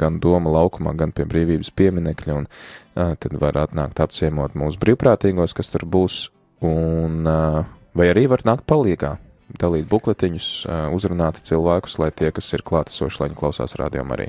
gan 0.00 0.20
Doma 0.22 0.52
laukumā, 0.58 0.96
gan 0.98 1.14
pie 1.14 1.28
brīvības 1.28 1.72
pieminekļa, 1.78 2.42
un 2.42 2.48
uh, 2.50 3.14
tad 3.20 3.38
var 3.40 3.60
atnākt 3.66 4.02
apciemot 4.02 4.58
mūsu 4.58 4.80
brīvprātīgos, 4.82 5.56
kas 5.56 5.74
tur 5.74 5.86
būs, 5.88 6.28
un 6.64 7.22
uh, 7.28 7.66
vai 7.98 8.12
arī 8.12 8.28
var 8.30 8.44
nākt 8.46 8.66
palīgā 8.68 9.16
dalīt 9.58 9.88
bukletiņus, 9.88 10.48
uzrunāt 10.94 11.40
cilvēkus, 11.46 11.96
lai 12.02 12.10
tie, 12.12 12.28
kas 12.34 12.52
ir 12.52 12.66
klātesoši, 12.68 13.20
lai 13.20 13.28
viņi 13.30 13.40
klausās 13.40 13.78
rādījumā 13.80 14.12
arī. 14.18 14.28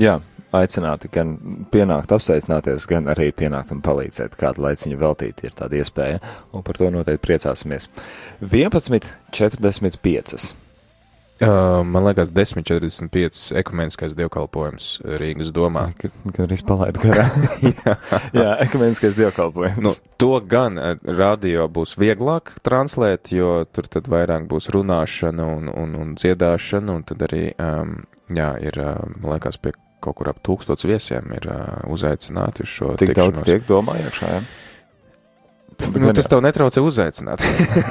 Jā, 0.00 0.18
aicināti 0.54 1.08
gan 1.12 1.34
pienākt 1.72 2.12
apsveicināties, 2.14 2.86
gan 2.90 3.08
arī 3.10 3.30
pienākt 3.36 3.72
un 3.74 3.80
palīdzēt 3.84 4.36
kādu 4.38 4.62
laiciņu 4.66 4.96
veltīt, 5.00 5.36
ir 5.46 5.52
tāda 5.56 5.74
iespēja, 5.80 6.18
un 6.54 6.60
par 6.66 6.74
to 6.78 6.86
noteikti 6.92 7.26
priecāsimies. 7.26 7.82
11.45. 8.44 10.69
Man 11.40 12.04
liekas, 12.04 12.28
10.45 12.36 13.54
ekumeniskais 13.56 14.12
dievkalpojums 14.18 14.88
Rīgas 15.20 15.52
domā. 15.56 15.86
Gan 15.96 16.44
arī 16.44 16.58
palaidu 16.68 17.00
garā. 17.00 17.24
jā, 17.64 17.94
jā 18.36 18.50
ekumeniskais 18.66 19.16
dievkalpojums. 19.16 19.80
Nu, 19.80 19.94
to 20.20 20.34
gan 20.44 20.76
radio 21.04 21.64
būs 21.72 21.96
vieglāk 22.00 22.52
translēt, 22.66 23.32
jo 23.32 23.62
tur 23.72 23.88
tad 23.88 24.10
vairāk 24.12 24.44
būs 24.50 24.68
runāšana 24.74 25.48
un, 25.56 25.72
un, 25.72 25.96
un 25.96 26.16
dziedāšana, 26.20 26.98
un 27.00 27.06
tad 27.08 27.24
arī, 27.30 27.46
um, 27.56 28.02
jā, 28.28 28.52
ir, 28.60 28.82
man 29.16 29.38
liekas, 29.38 29.56
pie 29.64 29.72
kaut 30.00 30.20
kur 30.20 30.30
ap 30.32 30.40
tūkstots 30.44 30.88
viesiem 30.88 31.32
ir 31.36 31.48
uh, 31.52 31.80
uzaicināti 31.92 32.64
uz 32.64 32.72
šo. 32.72 32.94
Tik 33.00 33.14
tikšanos. 33.14 33.40
daudz 33.40 33.48
tiek 33.48 33.64
domā 33.68 33.96
iekšā, 34.00 34.34
jā? 34.36 34.42
Ja? 34.44 34.69
Nu, 36.00 36.10
tas 36.16 36.28
tev 36.30 36.42
netraucē 36.44 36.82
uzaicināt. 36.84 37.42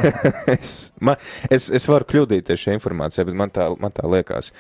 es, 0.56 0.92
man, 1.04 1.20
es, 1.52 1.68
es 1.74 1.86
varu 1.90 2.08
kļūdīties 2.10 2.64
šajā 2.64 2.78
informācijā, 2.78 3.26
bet 3.28 3.38
man 3.38 3.52
tā, 3.54 3.68
man 3.82 3.94
tā 3.96 4.06
liekas. 4.10 4.52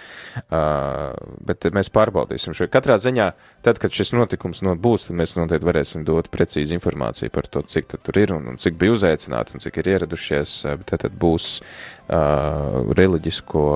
Uh, 0.48 1.14
bet 1.48 1.68
mēs 1.76 1.92
pārbaudīsim 1.94 2.56
šo. 2.58 2.70
Katrā 2.72 2.98
ziņā, 3.02 3.30
tad, 3.66 3.82
kad 3.82 3.94
šis 3.96 4.14
notikums 4.18 4.64
no 4.66 4.76
būs, 4.80 5.08
tad 5.08 5.20
mēs 5.20 5.36
noteikti 5.38 5.70
varēsim 5.70 6.08
dot 6.08 6.32
precīzi 6.34 6.76
informāciju 6.78 7.34
par 7.36 7.50
to, 7.52 7.64
cik 7.70 7.94
tur 7.98 8.22
ir 8.22 8.34
un, 8.36 8.52
un 8.54 8.60
cik 8.62 8.80
bija 8.82 8.98
uzaicināti 8.98 9.56
un 9.56 9.64
cik 9.66 9.80
ir 9.82 9.94
ieradušies. 9.96 10.58
Bet 10.82 10.90
tad, 10.94 11.06
tad 11.06 11.16
būs 11.20 11.60
uh, 11.60 12.82
reliģisko, 12.98 13.68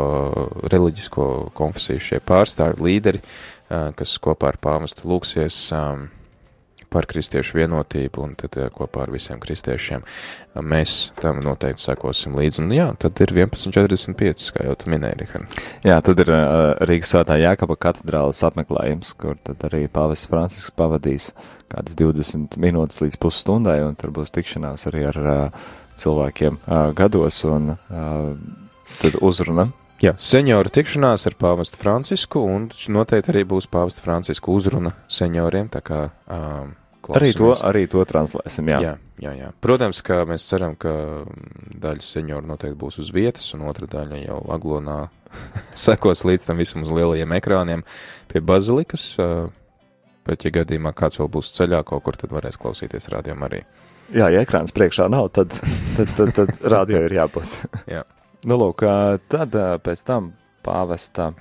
reliģisko 0.73 1.29
konfesiju 1.57 2.09
šie 2.09 2.21
pārstāvi, 2.25 2.89
līderi, 2.89 3.23
uh, 3.23 3.91
kas 3.97 4.17
kopā 4.23 4.53
ar 4.53 4.61
pāvestu 4.63 5.09
lūksies. 5.09 5.63
Um, 5.77 6.09
par 6.93 7.07
kristiešu 7.09 7.57
vienotību 7.57 8.23
un 8.23 8.35
tad 8.39 8.57
kopā 8.75 9.07
ar 9.07 9.13
visiem 9.13 9.41
kristiešiem 9.41 10.05
mēs 10.61 11.11
tam 11.19 11.41
noteikti 11.43 11.81
sekosim 11.81 12.37
līdzi. 12.37 12.61
Un 12.63 12.73
jā, 12.75 12.87
tad 13.01 13.19
ir 13.25 13.33
11.45, 13.33 14.51
kā 14.53 14.67
jau 14.67 14.77
tu 14.79 14.93
minēji, 14.93 15.19
Rihard. 15.23 15.59
Jā, 15.85 15.97
tad 16.05 16.21
ir 16.21 16.29
uh, 16.33 16.45
Rīgas 16.85 17.13
svētā 17.15 17.39
Jākaba 17.41 17.77
katedrālas 17.87 18.43
apmeklējums, 18.45 19.15
kur 19.19 19.39
tad 19.43 19.65
arī 19.69 19.85
Pāvests 19.91 20.29
Francisks 20.29 20.73
pavadīs 20.77 21.31
kādas 21.73 21.97
20 21.97 22.59
minūtes 22.61 23.01
līdz 23.01 23.17
pusstundai, 23.21 23.79
un 23.85 23.97
tur 23.97 24.13
būs 24.13 24.33
tikšanās 24.35 24.85
arī 24.91 25.07
ar 25.09 25.23
uh, 25.23 25.63
cilvēkiem 25.97 26.59
uh, 26.61 26.91
gados, 26.97 27.41
un 27.49 27.73
uh, 27.73 28.35
tad 29.01 29.17
uzruna 29.21 29.71
Jā, 30.03 30.11
senioru 30.19 30.67
tikšanās 30.73 31.23
ar 31.29 31.35
pāvestu 31.39 31.77
Francisku, 31.79 32.41
un 32.43 32.65
noteikti 32.91 33.31
arī 33.31 33.45
būs 33.47 33.69
pāvesta 33.71 34.03
Francisku 34.03 34.51
uzruna 34.51 34.91
senioriem, 35.07 35.69
tā 35.71 35.79
kā 35.85 35.99
um, 36.27 36.73
Arī 37.11 37.33
to, 37.35 37.51
arī 37.59 37.83
to 37.91 38.03
translēsim, 38.07 38.69
jā. 38.71 38.79
jā. 38.83 38.93
Jā, 39.23 39.31
jā. 39.37 39.49
Protams, 39.63 40.01
ka 40.03 40.23
mēs 40.27 40.45
ceram, 40.49 40.73
ka 40.79 40.91
daļa 41.83 42.03
senioru 42.03 42.47
noteikti 42.49 42.79
būs 42.79 42.97
uz 43.03 43.11
vietas, 43.15 43.49
un 43.55 43.65
otra 43.69 43.87
daļa 43.91 44.19
jau 44.23 44.39
aglonā 44.55 44.97
sekos 45.85 46.23
līdz 46.27 46.49
tam 46.49 46.61
visam 46.63 46.83
uz 46.83 46.93
lielajiem 46.95 47.35
ekrāniem 47.37 47.85
pie 48.31 48.41
bazilikas, 48.43 49.05
bet, 50.27 50.45
ja 50.47 50.53
gadījumā 50.59 50.93
kāds 50.97 51.19
vēl 51.21 51.31
būs 51.35 51.53
ceļā 51.57 51.83
kaut 51.87 52.05
kur, 52.07 52.19
tad 52.19 52.35
varēs 52.35 52.59
klausīties 52.59 53.11
rādījumā 53.13 53.49
arī. 53.51 53.63
Jā, 54.13 54.27
ja 54.33 54.43
ekrāns 54.43 54.75
priekšā 54.75 55.07
nav, 55.11 55.29
tad, 55.35 55.55
tad, 55.97 56.11
tad, 56.17 56.33
tad 56.35 56.55
rādio 56.73 57.05
ir 57.07 57.19
jābūt. 57.21 57.59
jā. 57.93 58.03
Nu, 58.43 58.57
lūk, 58.59 58.83
tad 59.31 59.53
pēc 59.85 60.01
tam 60.03 60.33
pāvesta 60.65 61.31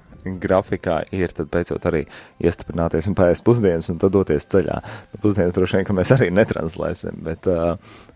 grafikā 0.42 1.02
ir 1.14 1.34
tad 1.36 1.50
beidzot 1.52 1.86
arī 1.90 2.04
iestiprināties 2.42 3.08
un 3.10 3.16
pēst 3.18 3.44
pusdienas 3.46 3.90
un 3.92 4.00
tad 4.02 4.14
doties 4.14 4.48
ceļā. 4.52 4.78
Nu, 5.12 5.20
pusdienas 5.22 5.54
droši 5.56 5.78
vien, 5.78 5.86
ka 5.88 5.96
mēs 5.96 6.14
arī 6.16 6.30
netranslēsim, 6.34 7.22
bet, 7.26 7.48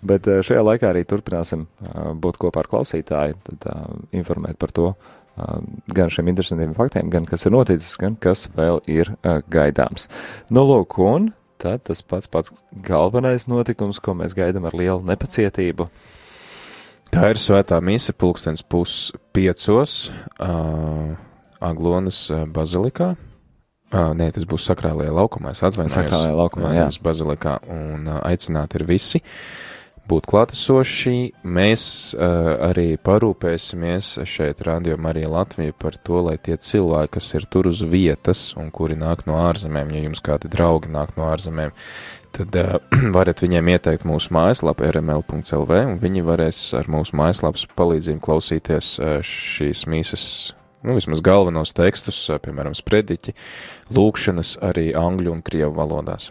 bet 0.07 0.31
šajā 0.49 0.65
laikā 0.65 0.91
arī 0.93 1.05
turpināsim 1.09 1.67
būt 2.23 2.41
kopā 2.43 2.65
ar 2.65 2.71
klausītāju, 2.73 3.39
tad 3.51 3.71
informēt 4.17 4.61
par 4.63 4.75
to, 4.77 4.93
gan 5.93 6.13
šiem 6.13 6.31
interesantiem 6.33 6.75
faktiem, 6.77 7.11
gan 7.13 7.27
kas 7.29 7.45
ir 7.47 7.55
noticis, 7.55 7.97
gan 8.01 8.17
kas 8.17 8.47
vēl 8.57 8.81
ir 8.89 9.13
gaidāms. 9.53 10.09
Nu, 10.49 10.65
lūk, 10.65 10.97
un 11.03 11.33
tad 11.61 11.85
tas 11.89 12.03
pats 12.05 12.29
pats 12.31 12.53
galvenais 12.85 13.49
notikums, 13.49 14.01
ko 14.01 14.17
mēs 14.17 14.37
gaidām 14.37 14.69
ar 14.69 14.77
lielu 14.77 15.05
nepacietību. 15.09 15.89
Tā 17.13 17.31
ir 17.33 17.41
svētā 17.41 17.79
mise 17.85 18.13
pulkstens 18.17 18.65
pus 18.67 19.13
piecos 19.37 20.09
uh, 20.43 21.15
Aglonas 21.61 22.27
bazilikā. 22.53 23.15
Uh, 23.87 24.11
nē, 24.19 24.33
tas 24.35 24.43
būs 24.51 24.65
sakrālajā 24.67 25.13
laukumā, 25.15 25.53
es 25.55 25.63
atvainojos. 25.63 25.95
Sakrālajā 25.95 26.35
laukumā, 26.35 26.73
jā. 26.75 26.89
Bazilikā 27.07 27.61
un 27.71 28.09
uh, 28.11 28.19
aicināti 28.27 28.81
ir 28.81 28.85
visi 28.89 29.21
būt 30.11 30.27
klātesoši. 30.31 31.15
Mēs 31.47 31.85
uh, 32.15 32.51
arī 32.67 32.97
parūpēsimies 32.99 34.11
šeit 34.27 34.65
Radio 34.67 34.99
Marija 34.99 35.31
Latvija 35.31 35.75
par 35.79 35.99
to, 36.03 36.19
lai 36.27 36.35
tie 36.43 36.59
cilvēki, 36.59 37.15
kas 37.15 37.31
ir 37.39 37.47
tur 37.51 37.71
uz 37.71 37.85
vietas 37.87 38.49
un 38.59 38.73
kuri 38.75 38.99
nāk 38.99 39.23
no 39.31 39.39
ārzemēm, 39.47 39.95
ja 39.95 40.05
jums 40.09 40.23
kādi 40.25 40.51
draugi 40.51 40.91
nāk 40.91 41.15
no 41.15 41.31
ārzemēm, 41.31 41.75
tad 42.35 42.59
uh, 42.59 42.77
varat 43.17 43.47
viņiem 43.47 43.71
ieteikt 43.77 44.07
mūsu 44.09 44.35
mājaslapu 44.35 44.91
rml.lv, 44.91 45.81
un 45.93 45.99
viņi 46.03 46.27
varēs 46.27 46.69
ar 46.83 46.91
mūsu 46.91 47.23
mājaslapas 47.23 47.69
palīdzību 47.79 48.23
klausīties 48.27 48.97
uh, 48.99 49.19
šīs 49.23 49.87
mīsas, 49.91 50.27
nu, 50.87 50.97
vismaz 50.97 51.23
galvenos 51.25 51.75
tekstus, 51.77 52.23
uh, 52.31 52.41
piemēram, 52.43 52.77
sprediķi, 52.79 53.35
lūkšanas 53.97 54.57
arī 54.65 54.93
angļu 54.97 55.37
un 55.37 55.45
krievu 55.47 55.75
valodās. 55.77 56.31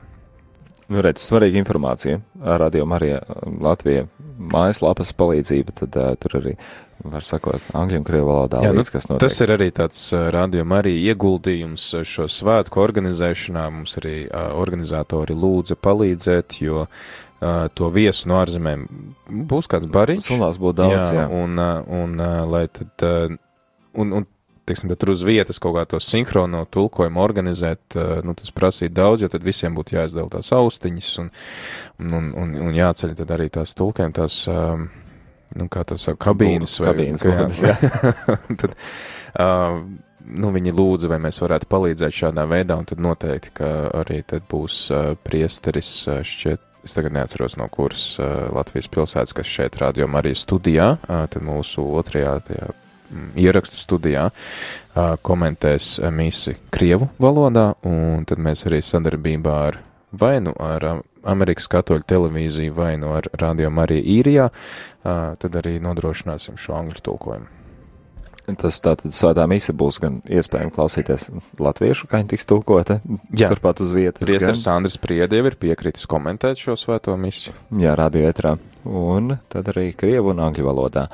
Nu, 0.85 1.01
redz, 1.01 1.23
svarīga 1.25 1.57
informācija. 1.57 2.19
Radio 2.61 2.85
Marija 2.85 3.23
Latvija 3.41 4.05
mājaslapas 4.53 5.15
palīdzība, 5.17 5.73
tad 5.81 5.95
uh, 5.97 6.11
tur 6.21 6.37
arī 6.41 6.53
var 7.05 7.25
sakot, 7.25 7.63
angļu 7.75 7.99
un 7.99 8.05
krievu 8.07 8.29
valodā 8.29 8.61
Jā, 8.63 8.71
līdz, 8.73 8.89
nu, 8.89 8.93
kas 8.93 9.07
notiek. 9.09 9.23
Tas 9.25 9.37
ir 9.43 9.53
arī 9.55 9.67
tāds 9.75 10.01
rādījuma 10.35 10.79
arī 10.81 10.93
ieguldījums 11.09 11.87
šo 12.07 12.27
svētku 12.31 12.81
organizēšanā. 12.81 13.65
Mums 13.73 13.97
arī 14.01 14.15
uh, 14.27 14.53
organizatori 14.61 15.35
lūdza 15.37 15.77
palīdzēt, 15.81 16.59
jo 16.65 16.85
uh, 16.85 17.65
to 17.73 17.89
viesu 17.93 18.29
no 18.31 18.39
ārzemēm 18.43 18.85
būs 19.49 19.69
kāds 19.71 19.89
bariņš. 19.91 20.29
Sulās 20.29 20.61
būtu 20.61 20.79
daudz, 20.83 21.11
jā. 21.11 21.25
jā. 21.25 21.27
Un, 21.33 21.59
un 21.59 22.15
lai 22.53 22.65
tad, 22.73 23.09
un, 23.95 24.15
un 24.21 24.29
teiksim, 24.65 24.91
tur 24.97 25.13
uz 25.13 25.23
vietas 25.25 25.59
kaut 25.61 25.77
kā 25.77 25.85
to 25.89 25.99
sinhrono 26.01 26.63
tulkojumu 26.73 27.21
organizēt, 27.21 27.97
nu, 28.25 28.35
tas 28.37 28.53
prasīja 28.55 28.93
daudz, 28.97 29.25
jo 29.25 29.31
tad 29.31 29.45
visiem 29.45 29.75
būtu 29.77 29.97
jāizdala 29.97 30.31
tās 30.37 30.51
austiņas 30.55 31.11
un, 31.23 31.31
un, 32.05 32.31
un, 32.33 32.55
un 32.67 32.77
jāceļ 32.77 33.15
tad 33.21 33.33
arī 33.37 33.49
tās 33.53 33.75
tulkēm, 33.77 34.15
tās 34.17 34.41
um, 34.51 34.87
nu, 35.59 35.69
kā 35.71 35.85
tas 35.87 36.07
saka, 36.07 36.19
kabīnes 36.29 36.79
vai 36.81 36.91
kabīnes, 36.91 37.23
kā, 37.25 37.35
jā. 37.37 37.75
jā. 37.75 38.37
tad, 38.61 38.75
uh, 39.39 39.79
nu, 40.25 40.53
viņi 40.55 40.75
lūdza, 40.75 41.11
vai 41.11 41.19
mēs 41.27 41.41
varētu 41.43 41.69
palīdzēt 41.71 42.21
šādā 42.23 42.47
veidā, 42.49 42.77
un 42.79 42.87
tad 42.89 43.03
noteikti, 43.03 43.53
ka 43.61 43.73
arī 44.01 44.21
tad 44.27 44.47
būs 44.51 44.79
uh, 44.93 45.11
priesteris 45.27 45.91
uh, 46.09 46.23
šķiet, 46.25 46.63
es 46.85 46.93
tagad 46.93 47.15
neatceros 47.15 47.57
no 47.61 47.67
kuras 47.73 48.15
uh, 48.19 48.47
Latvijas 48.53 48.89
pilsētas, 48.93 49.35
kas 49.37 49.49
šeit 49.49 49.77
rādījumā 49.81 50.21
arī 50.21 50.35
studijā, 50.37 50.95
uh, 50.97 51.23
tad 51.31 51.45
mūsu 51.45 51.85
otrajā 52.01 52.39
tajā 52.49 52.73
ierakstu 53.39 53.79
studijā 53.79 54.29
komentēs 55.25 55.97
misi 56.15 56.55
Krievu 56.71 57.09
valodā, 57.21 57.73
un 57.87 58.23
tad 58.27 58.39
mēs 58.41 58.65
arī 58.69 58.81
sadarbībā 58.85 59.57
ar 59.67 59.81
vai 60.15 60.37
nu 60.43 60.53
ar 60.61 61.01
Amerikas 61.25 61.67
katoļu 61.71 62.05
televīziju 62.07 62.73
vai 62.75 62.93
no 63.01 63.15
ar 63.17 63.27
Radio 63.41 63.71
Mariju 63.73 64.05
īrijā, 64.19 64.49
tad 65.03 65.59
arī 65.61 65.77
nodrošināsim 65.83 66.59
šo 66.61 66.77
angļu 66.79 67.03
tulkojumu. 67.05 67.51
Tas 68.61 68.77
tātad 68.77 69.09
svētā 69.15 69.47
mise 69.49 69.73
būs 69.73 69.97
gan 70.03 70.19
iespējams 70.29 70.75
klausīties 70.75 71.23
latviešu, 71.57 72.05
kā 72.05 72.19
viņa 72.21 72.29
tiks 72.35 72.45
tulkota, 72.45 72.99
Jā. 73.33 73.49
turpat 73.49 73.81
uz 73.81 73.95
vietas. 73.97 74.21
Priesteris 74.21 74.67
gan... 74.67 74.83
Andris 74.83 74.99
Priedi 75.01 75.39
jau 75.39 75.47
ir 75.49 75.57
piekritis 75.57 76.05
komentēt 76.09 76.61
šo 76.61 76.77
svēto 76.77 77.17
misi. 77.17 77.55
Jā, 77.81 77.95
radio 77.97 78.29
etrā. 78.29 78.53
Un 78.85 79.37
tad 79.49 79.71
arī 79.73 79.89
krievu 79.97 80.33
un 80.33 80.43
angļu 80.45 80.67
valodā. 80.67 81.07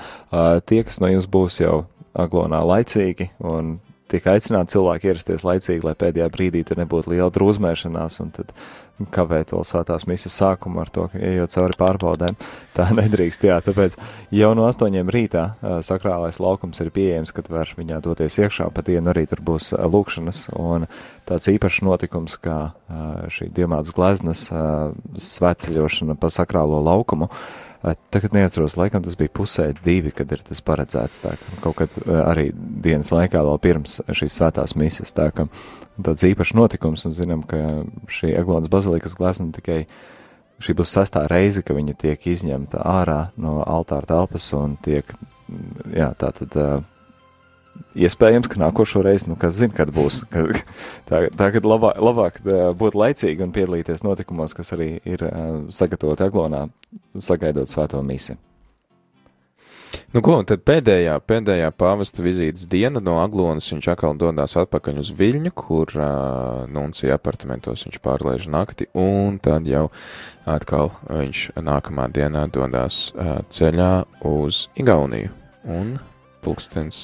Tie, 0.67 0.81
kas 0.83 0.99
no 1.03 1.11
jums 1.11 1.29
būs 1.31 1.61
jau 1.63 1.85
aglonā 2.11 2.59
laicīgi 2.67 3.29
un 3.47 3.77
tiek 4.11 4.27
aicināti 4.33 4.75
cilvēki 4.75 5.11
ierasties 5.11 5.45
laicīgi, 5.47 5.85
lai 5.87 5.95
pēdējā 5.97 6.29
brīdī 6.33 6.63
tur 6.67 6.79
nebūtu 6.81 7.13
liela 7.13 7.31
drūzmēšanās 7.33 8.19
un 8.23 8.31
tad 8.35 8.53
kavēt 9.13 9.53
vēl 9.55 9.63
svētās 9.65 10.05
misijas 10.09 10.35
sākumu 10.41 10.83
ar 10.83 10.91
to, 10.93 11.07
ejot 11.17 11.53
cauri 11.55 11.77
pārbaudēm. 11.79 12.37
Tā 12.77 12.87
nedrīkst, 12.99 13.47
jā, 13.47 13.57
tāpēc 13.65 13.97
jau 14.35 14.51
no 14.57 14.67
astoņiem 14.69 15.09
rītā 15.13 15.45
sakrālais 15.87 16.37
laukums 16.43 16.83
ir 16.83 16.91
pieejams, 16.93 17.33
kad 17.35 17.49
var 17.51 17.71
viņā 17.77 18.01
doties 18.05 18.37
iekšā, 18.43 18.69
pa 18.75 18.85
dienu 18.85 19.13
arī 19.13 19.25
tur 19.31 19.41
būs 19.47 19.71
lūkšanas 19.73 20.43
un 20.59 20.85
tāds 21.29 21.49
īpašs 21.51 21.81
notikums, 21.87 22.37
kā 22.41 22.59
šī 23.33 23.49
diemāts 23.55 23.93
gleznas 23.95 24.47
svētceļošana 25.31 26.19
pa 26.21 26.31
sakrālo 26.33 26.83
laukumu. 26.85 27.31
Tagad 27.81 28.35
neatceros, 28.35 28.75
laikam 28.77 29.01
tas 29.01 29.15
bija 29.17 29.31
pusē 29.33 29.71
divi, 29.81 30.11
kad 30.13 30.29
ir 30.35 30.43
tas 30.45 30.61
paredzēts. 30.61 31.23
Tā, 31.23 31.33
kaut 31.63 31.79
kad 31.79 31.95
arī 32.05 32.51
dienas 32.53 33.09
laikā 33.13 33.41
vēl 33.41 33.57
pirms 33.63 33.97
šīs 34.05 34.37
svētās 34.37 34.75
misijas. 34.77 35.15
Tā 35.17 35.31
ka 35.33 35.47
tāds 35.97 36.25
īpašs 36.29 36.53
notikums, 36.57 37.07
un 37.09 37.15
zinām, 37.17 37.41
ka 37.47 37.81
šī 38.11 38.35
Eglonas 38.37 38.69
bazilikas 38.69 39.17
glezna 39.17 39.49
tikai 39.55 39.79
šī 40.61 40.77
būs 40.77 40.93
sastā 40.93 41.25
reize, 41.31 41.65
ka 41.65 41.73
viņa 41.73 41.97
tiek 41.97 42.27
izņemta 42.29 42.83
ārā 42.85 43.21
no 43.41 43.59
altāra 43.65 44.05
telpas 44.13 44.51
un 44.53 44.77
tiek, 44.85 45.09
jā, 45.89 46.11
tā 46.21 46.29
tad 46.37 46.57
iespējams, 47.95 48.49
ka 48.51 48.61
nākošo 48.61 49.03
reizi, 49.05 49.29
nu, 49.31 49.37
kas 49.39 49.57
zina, 49.59 49.75
kad 49.77 49.91
būs. 49.95 50.23
Ka, 50.31 50.45
tā, 51.09 51.25
tagad 51.37 51.67
labāk, 51.67 51.97
labāk 52.01 52.39
būt 52.77 52.97
laicīgi 52.97 53.45
un 53.45 53.55
piedalīties 53.55 54.05
notikumos, 54.07 54.55
kas 54.57 54.73
arī 54.77 54.93
ir 55.07 55.25
sagatavoti 55.73 56.27
Aglonā, 56.27 56.67
sagaidot 57.17 57.71
svēto 57.71 58.01
misiju. 58.05 58.39
Nu, 60.11 60.19
ko, 60.23 60.37
tad 60.47 60.63
pēdējā, 60.67 61.13
pēdējā 61.23 61.69
pāvesta 61.79 62.23
vizītes 62.23 62.65
diena 62.71 62.99
no 63.03 63.17
Aglonas 63.21 63.69
viņš 63.71 63.89
atkal 63.93 64.17
dodās 64.19 64.57
atpakaļ 64.59 64.99
uz 64.99 65.11
Viļņu, 65.15 65.51
kur 65.55 65.91
uh, 65.95 66.65
nuncija 66.71 67.15
apartamentos 67.15 67.85
viņš 67.87 67.99
pārlaiž 68.03 68.49
nakti, 68.51 68.89
un 68.91 69.39
tad 69.43 69.67
jau 69.71 69.85
atkal 70.43 70.91
viņš 71.07 71.45
nākamā 71.63 72.09
dienā 72.11 72.43
dodās 72.51 73.05
uh, 73.15 73.37
ceļā 73.47 73.91
uz 74.27 74.65
Igauniju. 74.79 75.31
Un 75.71 75.95
pulkstens 76.41 76.97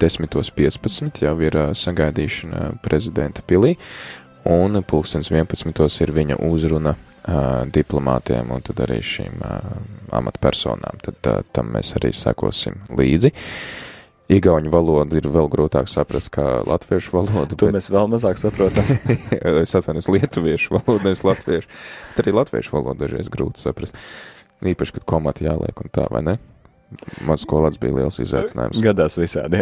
10.15 0.00 1.22
jau 1.24 1.36
ir 1.44 1.60
sagaidīšana 1.76 2.80
prezidenta 2.84 3.44
pilī, 3.46 3.76
un 4.48 4.80
pulkstens 4.82 5.30
11. 5.32 5.86
ir 6.04 6.14
viņa 6.16 6.40
uzruna 6.48 6.96
diplomātiem 7.74 8.50
un 8.54 8.64
tad 8.64 8.80
arī 8.86 9.00
šīm 9.04 9.42
amatpersonām. 10.16 11.00
Tad 11.04 11.28
uh, 11.28 11.44
tam 11.52 11.74
mēs 11.76 11.92
arī 11.98 12.12
sekosim 12.16 12.80
līdzi. 12.96 13.32
Igauņu 14.30 14.70
valoda 14.70 15.18
ir 15.18 15.26
vēl 15.26 15.48
grūtāk 15.50 15.88
saprast 15.90 16.30
kā 16.34 16.60
latviešu 16.62 17.16
valodu. 17.16 17.56
To 17.58 17.66
bet... 17.66 17.74
mēs 17.76 17.90
vēl 17.90 18.06
mazāk 18.12 18.38
saprotam. 18.38 18.86
es 19.64 19.74
atvainojos 19.74 20.10
lietuviešu 20.14 20.76
valodu, 20.76 21.02
nevis 21.08 21.24
latviešu. 21.26 21.70
Bet 22.12 22.22
arī 22.22 22.36
latviešu 22.38 22.76
valodu 22.76 23.04
dažreiz 23.04 23.30
grūti 23.32 23.64
saprast. 23.64 23.98
Īpaši, 24.62 24.96
kad 24.98 25.08
komati 25.08 25.48
jāliek 25.48 25.82
un 25.82 25.90
tā, 25.92 26.06
vai 26.14 26.22
ne? 26.22 26.36
Man 27.22 27.38
skolāts 27.38 27.78
bija 27.78 27.94
liels 28.00 28.18
izaicinājums. 28.22 28.80
Gadās 28.82 29.14
visādi, 29.20 29.60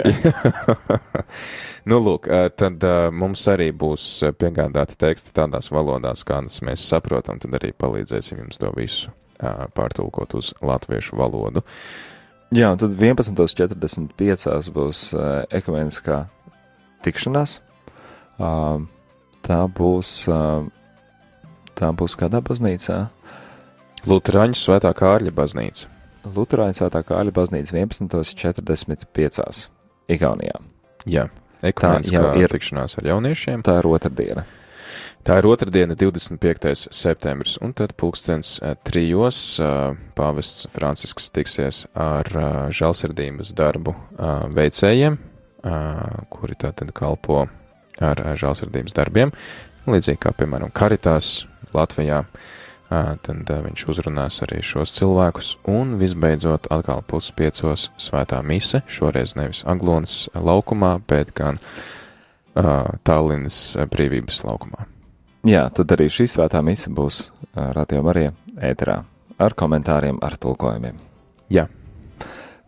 nu, 1.91 1.99
lūk, 2.01 2.29
tad 2.57 2.85
mums 3.13 3.43
arī 3.53 3.69
būs 3.77 4.07
piegādāti 4.41 4.97
teksti 5.01 5.35
tādās 5.37 5.69
valodās, 5.75 6.25
kādas 6.29 6.63
mēs 6.65 6.87
saprotam, 6.89 7.41
tad 7.43 7.59
arī 7.61 7.75
palīdzēsim 7.77 8.41
jums 8.41 8.61
to 8.61 8.73
visu 8.77 9.13
pārtulkot 9.77 10.39
uz 10.39 10.55
latviešu 10.65 11.19
valodu. 11.21 11.63
Jā, 12.55 12.73
un 12.73 12.81
tad 12.81 12.97
11.45 12.97 14.73
būs 14.73 15.05
ekumeniskā 15.53 16.23
tikšanās. 17.05 17.59
Tā 19.49 19.61
būs, 19.77 20.15
tā 21.77 21.93
būs 22.01 22.19
kādā 22.19 22.41
baznīcā? 22.45 22.99
Lutāņu 24.09 24.57
svētā 24.57 24.95
Kārļa 24.97 25.35
baznīca. 25.35 25.98
Lutāņu 26.27 26.77
svētā 26.77 27.03
Kāļa 27.07 27.33
baznīca 27.35 27.77
11.45. 27.79 29.69
Igaunijā. 30.11 30.61
Jā, 31.09 31.29
ekumeniskā 31.63 32.33
ir 32.41 32.53
tikšanās 32.53 32.99
ar 33.01 33.11
jauniešiem. 33.13 33.63
Tā 33.67 33.79
ir 33.81 33.89
otrdiena. 33.91 34.45
Tā 35.27 35.37
ir 35.41 35.49
otrdiena, 35.51 35.97
25. 35.99 36.89
septembris, 36.95 37.57
un 37.61 37.75
tad 37.77 37.93
pulkstens 38.01 38.55
eh, 38.63 38.77
trijos 38.87 39.59
eh, 39.61 39.97
pāvests 40.17 40.69
Francisks 40.73 41.29
tiksies 41.35 41.83
ar 41.99 42.31
eh, 42.33 42.61
žēlsirdības 42.79 43.53
darbu 43.59 43.95
veicējiem, 44.55 45.19
kuri 46.31 46.55
tātad 46.59 46.93
kalpo 46.97 47.43
ar 48.01 48.21
žēlsirdības 48.39 48.95
darbiem, 48.95 49.33
līdzīgi 49.91 50.21
kā, 50.23 50.31
piemēram, 50.39 50.71
Karitās 50.73 51.43
Latvijā. 51.75 52.23
Uh, 52.23 52.58
tad 52.89 53.51
viņš 53.67 53.85
uzrunās 53.93 54.41
arī 54.47 54.63
šos 54.65 54.95
cilvēkus, 54.97 55.55
un 55.69 55.97
visbeidzot 56.01 56.71
atkal 56.73 57.03
puspiecos 57.07 57.91
svētā 58.01 58.41
mise, 58.43 58.83
šoreiz 58.89 59.37
nevis 59.37 59.65
Aglonas 59.69 60.29
laukumā, 60.35 60.97
bet 61.09 61.35
gan 61.37 61.61
uh, 61.61 62.89
Tallinas 63.05 63.77
brīvības 63.93 64.43
laukumā. 64.49 64.89
Jā, 65.47 65.69
tad 65.71 65.93
arī 65.95 66.09
šī 66.11 66.27
svētā 66.29 66.61
mise 66.65 66.91
būs 66.91 67.29
Radio 67.55 68.03
Marija 68.05 68.33
ēterā 68.59 68.99
ar 69.39 69.55
komentāriem, 69.55 70.19
ar 70.23 70.37
tulkojumiem. 70.41 70.99
Jā. 71.53 71.69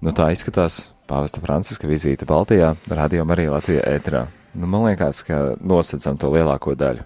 Nu 0.00 0.14
tā 0.16 0.30
izskatās 0.33 0.87
pāvesta 1.11 1.42
Franciska 1.42 1.90
vizīte 1.90 2.28
Baltijā, 2.28 2.76
Radio 2.88 3.26
Marija 3.28 3.56
Latvijā 3.56 3.83
ēterā. 3.90 4.26
Nu, 4.54 4.66
man 4.70 4.87
liekas, 4.88 5.24
ka 5.26 5.56
nosacam 5.61 6.18
to 6.18 6.30
lielāko 6.33 6.74
daļu. 6.78 7.04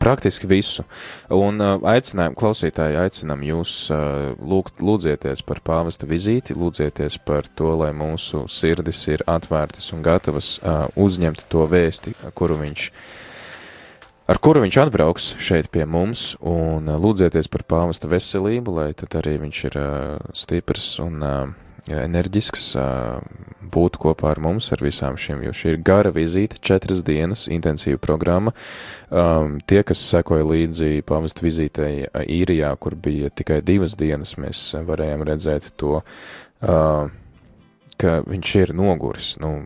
Praktiski 0.00 0.48
visu. 0.48 0.86
Un 1.28 1.60
uh, 1.60 1.74
aicinām, 1.92 2.32
klausītāji, 2.38 2.96
aicinām 3.02 3.42
jūs 3.44 3.74
uh, 3.92 4.30
lūgt, 4.40 4.80
lūdzieties 4.80 5.44
par 5.44 5.60
pāvesta 5.60 6.08
vizīti, 6.08 6.56
lūdzieties 6.56 7.18
par 7.28 7.44
to, 7.52 7.74
lai 7.82 7.90
mūsu 7.92 8.46
sirdis 8.48 9.02
ir 9.12 9.20
atvērtas 9.28 9.90
un 9.92 10.00
gatavas 10.06 10.54
uh, 10.62 10.86
uzņemt 10.96 11.44
to 11.52 11.66
vēsti, 11.68 12.14
kuru 12.32 12.56
viņš, 12.62 12.86
ar 14.32 14.40
kuru 14.40 14.64
viņš 14.64 14.80
atbrauks 14.86 15.34
šeit 15.36 15.68
pie 15.68 15.84
mums, 15.84 16.30
un 16.40 16.88
uh, 16.88 16.96
lūdzieties 16.96 17.52
par 17.52 17.68
pāvesta 17.68 18.08
veselību, 18.08 18.78
lai 18.80 18.92
tad 18.96 19.20
arī 19.20 19.36
viņš 19.44 19.64
ir 19.68 19.80
uh, 19.82 20.30
stiprs 20.32 20.94
un 21.04 21.20
uh, 21.20 21.69
enerģisks, 21.88 22.74
būt 23.70 23.98
kopā 24.02 24.32
ar 24.34 24.40
mums, 24.42 24.70
ar 24.74 24.82
visām 24.84 25.18
šīm, 25.20 25.44
jo 25.46 25.54
šī 25.54 25.74
ir 25.74 25.80
gara 25.86 26.12
vizīte, 26.14 26.58
četras 26.64 27.04
dienas, 27.06 27.46
intensīva 27.52 28.00
programma. 28.02 28.52
Um, 29.10 29.58
tie, 29.66 29.82
kas 29.86 30.02
sekoja 30.10 30.46
līdzi 30.46 31.04
pavast 31.06 31.42
vizītei 31.44 32.08
īrijā, 32.26 32.72
kur 32.82 32.96
bija 32.98 33.30
tikai 33.30 33.60
divas 33.66 33.96
dienas, 34.00 34.36
mēs 34.40 34.64
varējām 34.86 35.24
redzēt 35.28 35.70
to, 35.80 36.00
uh, 36.02 37.10
ka 38.00 38.14
viņš 38.26 38.54
ir 38.62 38.74
noguris. 38.76 39.34
Nu, 39.42 39.60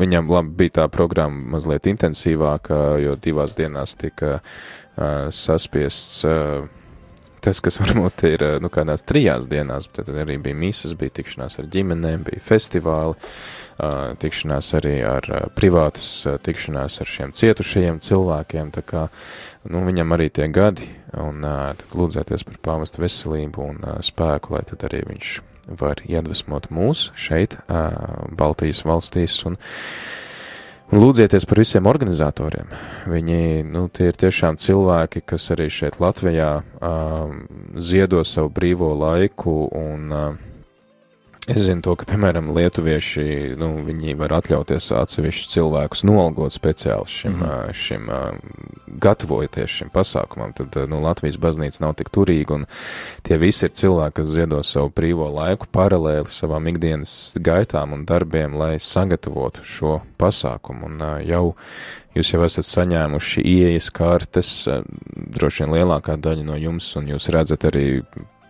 viņam 0.00 0.30
labi 0.32 0.56
bija 0.64 0.80
tā 0.80 0.86
programma 0.92 1.56
mazliet 1.56 1.88
intensīvāka, 1.90 2.80
jo 3.04 3.18
divās 3.20 3.56
dienās 3.58 3.96
tika 4.00 4.38
uh, 4.38 5.28
saspiests. 5.34 6.24
Uh, 6.28 6.82
tas, 7.44 7.60
kas 7.64 7.78
varbūt 7.82 8.24
ir 8.28 8.44
nu, 8.64 8.70
kādās 8.72 9.04
trijās 9.06 9.48
dienās, 9.50 9.88
tad 9.92 10.10
arī 10.14 10.38
bija 10.42 10.56
misas, 10.58 10.96
bija 10.98 11.14
tikšanās 11.20 11.58
ar 11.60 11.68
ģimenēm, 11.72 12.24
bija 12.26 12.42
festivāli, 12.44 13.16
tikšanās 14.22 14.70
arī 14.78 14.96
ar 15.06 15.28
privātas 15.56 16.08
tikšanās 16.46 17.00
ar 17.02 17.10
šiem 17.10 17.34
cietušajiem 17.36 18.00
cilvēkiem. 18.04 18.74
Tā 18.74 18.84
kā 18.86 19.06
nu, 19.68 19.84
viņam 19.86 20.16
arī 20.16 20.30
tie 20.34 20.48
gadi, 20.52 20.88
un 21.20 21.44
lūdzēties 21.94 22.46
par 22.48 22.60
pāvestu 22.70 23.04
veselību 23.04 23.68
un 23.70 23.82
spēku, 24.04 24.56
lai 24.56 24.64
tad 24.68 24.86
arī 24.88 25.04
viņš 25.10 25.34
var 25.80 26.02
iedvesmot 26.04 26.68
mūs 26.74 27.08
šeit, 27.16 27.56
Baltijas 28.36 28.84
valstīs. 28.84 29.38
Un 29.48 29.58
lūdzieties 30.98 31.46
par 31.48 31.60
visiem 31.60 31.86
organizatoriem. 31.90 32.70
Viņi, 33.10 33.64
nu, 33.66 33.86
ir 34.02 34.16
tiešām 34.20 34.58
cilvēki, 34.60 35.24
kas 35.26 35.50
arī 35.54 35.68
šeit 35.72 36.00
Latvijā 36.02 36.50
um, 36.60 37.44
ziedo 37.78 38.22
savu 38.26 38.52
brīvo 38.54 38.92
laiku 38.98 39.56
un 39.74 40.12
uh, 40.14 40.53
Es 41.44 41.60
zinu 41.66 41.82
to, 41.84 41.92
ka, 42.00 42.06
piemēram, 42.08 42.46
lietuvieši, 42.56 43.24
nu, 43.60 43.66
viņi 43.84 44.14
var 44.16 44.32
atļauties 44.38 44.86
atsevišķus 44.96 45.50
cilvēkus 45.52 46.04
nolgot 46.08 46.54
speciāli 46.56 47.10
šim, 47.10 47.34
mm. 47.36 47.74
šim, 47.76 48.08
gatavojoties 49.04 49.74
šim 49.82 49.90
pasākumam, 49.92 50.54
tad, 50.56 50.78
nu, 50.88 51.02
Latvijas 51.04 51.36
baznīca 51.42 51.82
nav 51.84 51.98
tik 51.98 52.08
turīga, 52.14 52.56
un 52.56 52.64
tie 53.28 53.36
visi 53.42 53.66
ir 53.68 53.74
cilvēki, 53.76 54.16
kas 54.22 54.32
ziedo 54.32 54.62
savu 54.64 54.94
brīvo 54.96 55.28
laiku 55.34 55.68
paralēli 55.68 56.32
savām 56.32 56.72
ikdienas 56.72 57.34
gaitām 57.36 57.92
un 57.98 58.08
darbiem, 58.08 58.56
lai 58.56 58.78
sagatavotu 58.80 59.66
šo 59.68 59.98
pasākumu, 60.20 60.88
un 60.88 61.04
jau 61.28 61.44
jūs 62.16 62.32
jau 62.32 62.44
esat 62.46 62.70
saņēmuši 62.70 63.44
ieejas 63.44 63.90
kartes, 63.92 64.54
droši 65.36 65.66
vien 65.66 65.76
lielākā 65.76 66.16
daļa 66.16 66.48
no 66.48 66.56
jums, 66.56 66.88
un 66.96 67.12
jūs 67.12 67.28
redzat 67.36 67.68
arī 67.68 68.00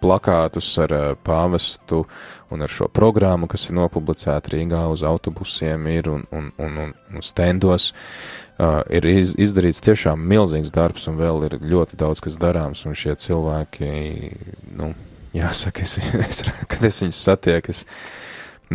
plakātus 0.04 0.68
ar 0.84 0.94
uh, 0.94 1.06
pāvestu 1.24 2.04
un 2.52 2.64
ar 2.64 2.70
šo 2.70 2.90
programmu, 2.92 3.48
kas 3.50 3.68
ir 3.68 3.78
nopublicēta 3.78 4.52
Rīgā 4.54 4.84
uz 4.92 5.02
autobusiem 5.06 5.88
ir 5.94 6.10
un, 6.12 6.26
un, 6.30 6.50
un, 6.60 6.78
un, 6.84 6.92
un 7.14 7.24
stendos. 7.24 7.90
Uh, 8.54 8.82
ir 8.92 9.08
iz, 9.10 9.34
izdarīts 9.40 9.82
tiešām 9.82 10.20
milzīgs 10.30 10.70
darbs 10.74 11.08
un 11.10 11.18
vēl 11.18 11.48
ir 11.48 11.56
ļoti 11.64 11.98
daudz, 11.98 12.22
kas 12.22 12.38
darāms, 12.38 12.84
un 12.86 12.94
šie 12.94 13.16
cilvēki, 13.18 13.88
nu, 14.78 14.92
jāsaka, 15.34 15.82
es, 15.82 15.98
es, 16.28 16.44
kad 16.70 16.84
es 16.86 17.02
viņus 17.02 17.24
satieku, 17.30 17.74
es 17.74 17.82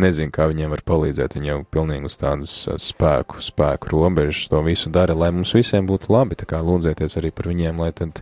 nezinu, 0.00 0.32
kā 0.34 0.46
viņiem 0.50 0.74
var 0.74 0.84
palīdzēt, 0.86 1.38
viņi 1.38 1.50
jau 1.52 1.62
pilnīgi 1.76 2.10
uz 2.10 2.18
tādas 2.20 2.54
spēku, 2.90 3.40
spēku 3.44 3.94
robežas 3.94 4.50
to 4.52 4.60
visu 4.66 4.92
dara, 4.92 5.16
lai 5.16 5.32
mums 5.34 5.54
visiem 5.56 5.88
būtu 5.88 6.12
labi, 6.12 6.38
tā 6.38 6.48
kā 6.50 6.60
lūdzieties 6.64 7.16
arī 7.20 7.32
par 7.34 7.50
viņiem, 7.50 7.80
lai 7.80 7.90
tad 7.96 8.20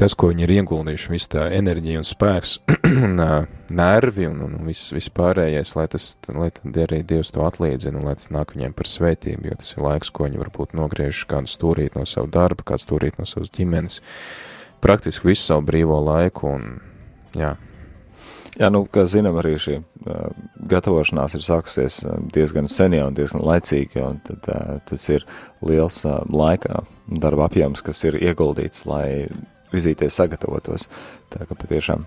tas, 0.00 0.14
ko 0.16 0.30
viņi 0.30 0.46
ir 0.46 0.52
ieguldījuši, 0.60 1.10
viss 1.12 1.30
tā 1.30 1.46
enerģija 1.52 2.00
un 2.00 2.06
spēks 2.08 2.56
un 3.06 3.20
nervi 3.76 4.28
un, 4.30 4.42
un 4.46 4.56
viss, 4.64 4.94
viss 4.96 5.12
pārējais, 5.14 5.74
lai 5.76 5.86
tas, 5.92 6.10
lai 6.32 6.50
arī 6.84 7.02
Dievs 7.06 7.32
to 7.34 7.44
atlīdzina 7.44 8.00
un 8.00 8.08
lai 8.08 8.16
tas 8.18 8.30
nāk 8.32 8.54
viņiem 8.56 8.76
par 8.76 8.88
svētību, 8.88 9.50
jo 9.50 9.58
tas 9.60 9.74
ir 9.76 9.84
laiks, 9.84 10.12
ko 10.14 10.26
viņi 10.26 10.40
varbūt 10.40 10.76
nogriež 10.78 11.24
kādu 11.30 11.52
stūrīt 11.52 11.98
no 11.98 12.06
savu 12.08 12.30
darba, 12.32 12.64
kādu 12.72 12.86
stūrīt 12.86 13.20
no 13.20 13.28
savas 13.28 13.52
ģimenes, 13.56 14.00
praktiski 14.80 15.32
visu 15.32 15.50
savu 15.50 15.66
brīvo 15.68 16.00
laiku 16.06 16.54
un, 16.54 16.70
jā. 17.36 17.56
Jā, 18.58 18.68
nu, 18.72 18.82
kā 18.90 19.06
zinām, 19.08 19.36
arī 19.40 19.54
šī 19.62 19.78
uh, 19.78 20.32
gatavošanās 20.68 21.36
ir 21.38 21.44
sākusies 21.44 22.00
diezgan 22.34 22.66
sen 22.68 22.96
jau 22.96 23.06
un 23.08 23.14
diezgan 23.16 23.44
laicīgi, 23.46 24.02
un 24.04 24.18
tad 24.26 24.48
uh, 24.50 24.74
tas 24.88 25.06
ir 25.12 25.24
liels 25.64 26.02
uh, 26.08 26.18
laika 26.28 26.82
darba 27.08 27.46
apjoms, 27.46 27.84
kas 27.86 28.02
ir 28.08 28.18
ieguldīts, 28.18 28.84
lai 28.90 29.28
vizītē 29.74 30.08
sagatavotos. 30.12 30.88
Tā 31.32 31.46
ka 31.48 31.56
patiešām 31.58 32.06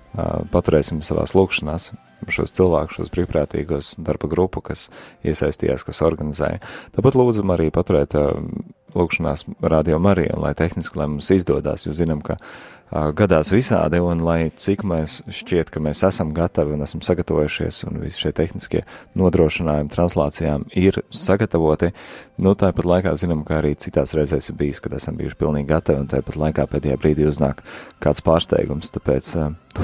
paturēsim 0.53 1.01
savās 1.05 1.35
lūkšanās 1.37 1.91
šos 2.31 2.55
cilvēkus, 2.55 2.99
šos 2.99 3.11
brīvprātīgos 3.11 3.95
darba 3.99 4.29
grupu, 4.31 4.61
kas 4.63 4.87
iesaistījās, 5.27 5.83
kas 5.83 6.03
organizēja. 6.05 6.61
Tāpat 6.95 7.17
lūdzam 7.19 7.51
arī 7.55 7.67
paturēt 7.73 8.15
lūkšanās 8.97 9.47
radio 9.61 9.99
Mariju, 10.03 10.39
lai 10.43 10.53
tehniski, 10.57 10.99
lai 10.99 11.09
mums 11.11 11.31
izdodas, 11.33 11.87
jo 11.87 11.93
zinām, 11.95 12.21
ka 12.25 12.37
gadās 13.17 13.49
visādi, 13.53 13.97
un 14.03 14.21
lai 14.25 14.51
cik 14.55 14.83
mēs 14.85 15.21
šķiet, 15.33 15.71
ka 15.73 15.81
mēs 15.81 16.03
esam 16.05 16.33
gatavi 16.35 16.75
un 16.75 16.85
esam 16.85 17.01
sagatavojušies, 17.05 17.83
un 17.89 18.01
visi 18.03 18.21
šie 18.21 18.33
tehniskie 18.37 18.83
nodrošinājumi 19.17 19.91
translācijām 19.93 20.67
ir 20.77 20.99
sagatavoti, 21.09 21.89
nu 22.43 22.53
tāpat 22.59 22.85
laikā 22.89 23.15
zinām, 23.17 23.41
ka 23.47 23.61
arī 23.61 23.73
citās 23.79 24.13
reizēs 24.17 24.51
ir 24.51 24.59
bijis, 24.59 24.81
kad 24.83 24.93
esam 24.97 25.17
bijuši 25.17 25.39
pilnīgi 25.39 25.71
gatavi, 25.73 26.03
un 26.03 26.11
tāpat 26.11 26.37
laikā 26.43 26.67
pēdējā 26.69 26.99
brīdī 27.01 27.25
uznāk 27.29 27.63
kāds 28.03 28.21
pārsteigums, 28.25 28.93
tāpēc 28.93 29.33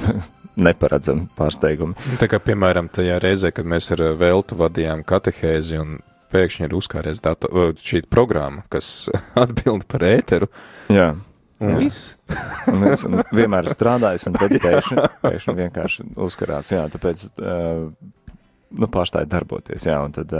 neparedzami 0.69 1.30
pārsteigumi. 1.39 1.98
Nu, 2.12 2.19
tā 2.22 2.30
kā, 2.30 2.41
piemēram, 2.43 2.91
tajā 2.93 3.17
reizē, 3.24 3.54
kad 3.56 3.69
mēs 3.69 3.89
ar 3.95 4.06
Veltu 4.19 4.60
vadījām 4.60 5.06
katehēzi 5.08 5.82
un 5.82 5.98
pēkšņi 6.34 6.68
ir 6.68 6.76
uzkāries 6.78 7.24
dato, 7.24 7.50
šī 7.80 8.04
programma, 8.10 8.65
kas 8.72 9.10
atbild 9.44 9.88
par 9.89 10.06
ēteru. 10.10 10.52
Jā. 10.94 11.13
Un 11.60 11.76
viss. 11.76 12.13
Un 12.72 12.86
es 12.88 13.04
vienmēr 13.36 13.68
esmu 13.68 13.76
strādājis, 13.76 14.30
un 14.30 14.38
tad 14.38 14.54
pēkšņi, 14.63 15.08
pēkšņi 15.26 15.56
vienkārši 15.58 16.06
uzkarās. 16.24 16.72
Jā, 16.72 16.86
tāpēc 16.94 17.26
nu, 17.36 18.89
pārstāja 18.92 19.28
darboties. 19.28 19.88
Jā, 19.89 19.98
un 20.06 20.15
tad, 20.15 20.32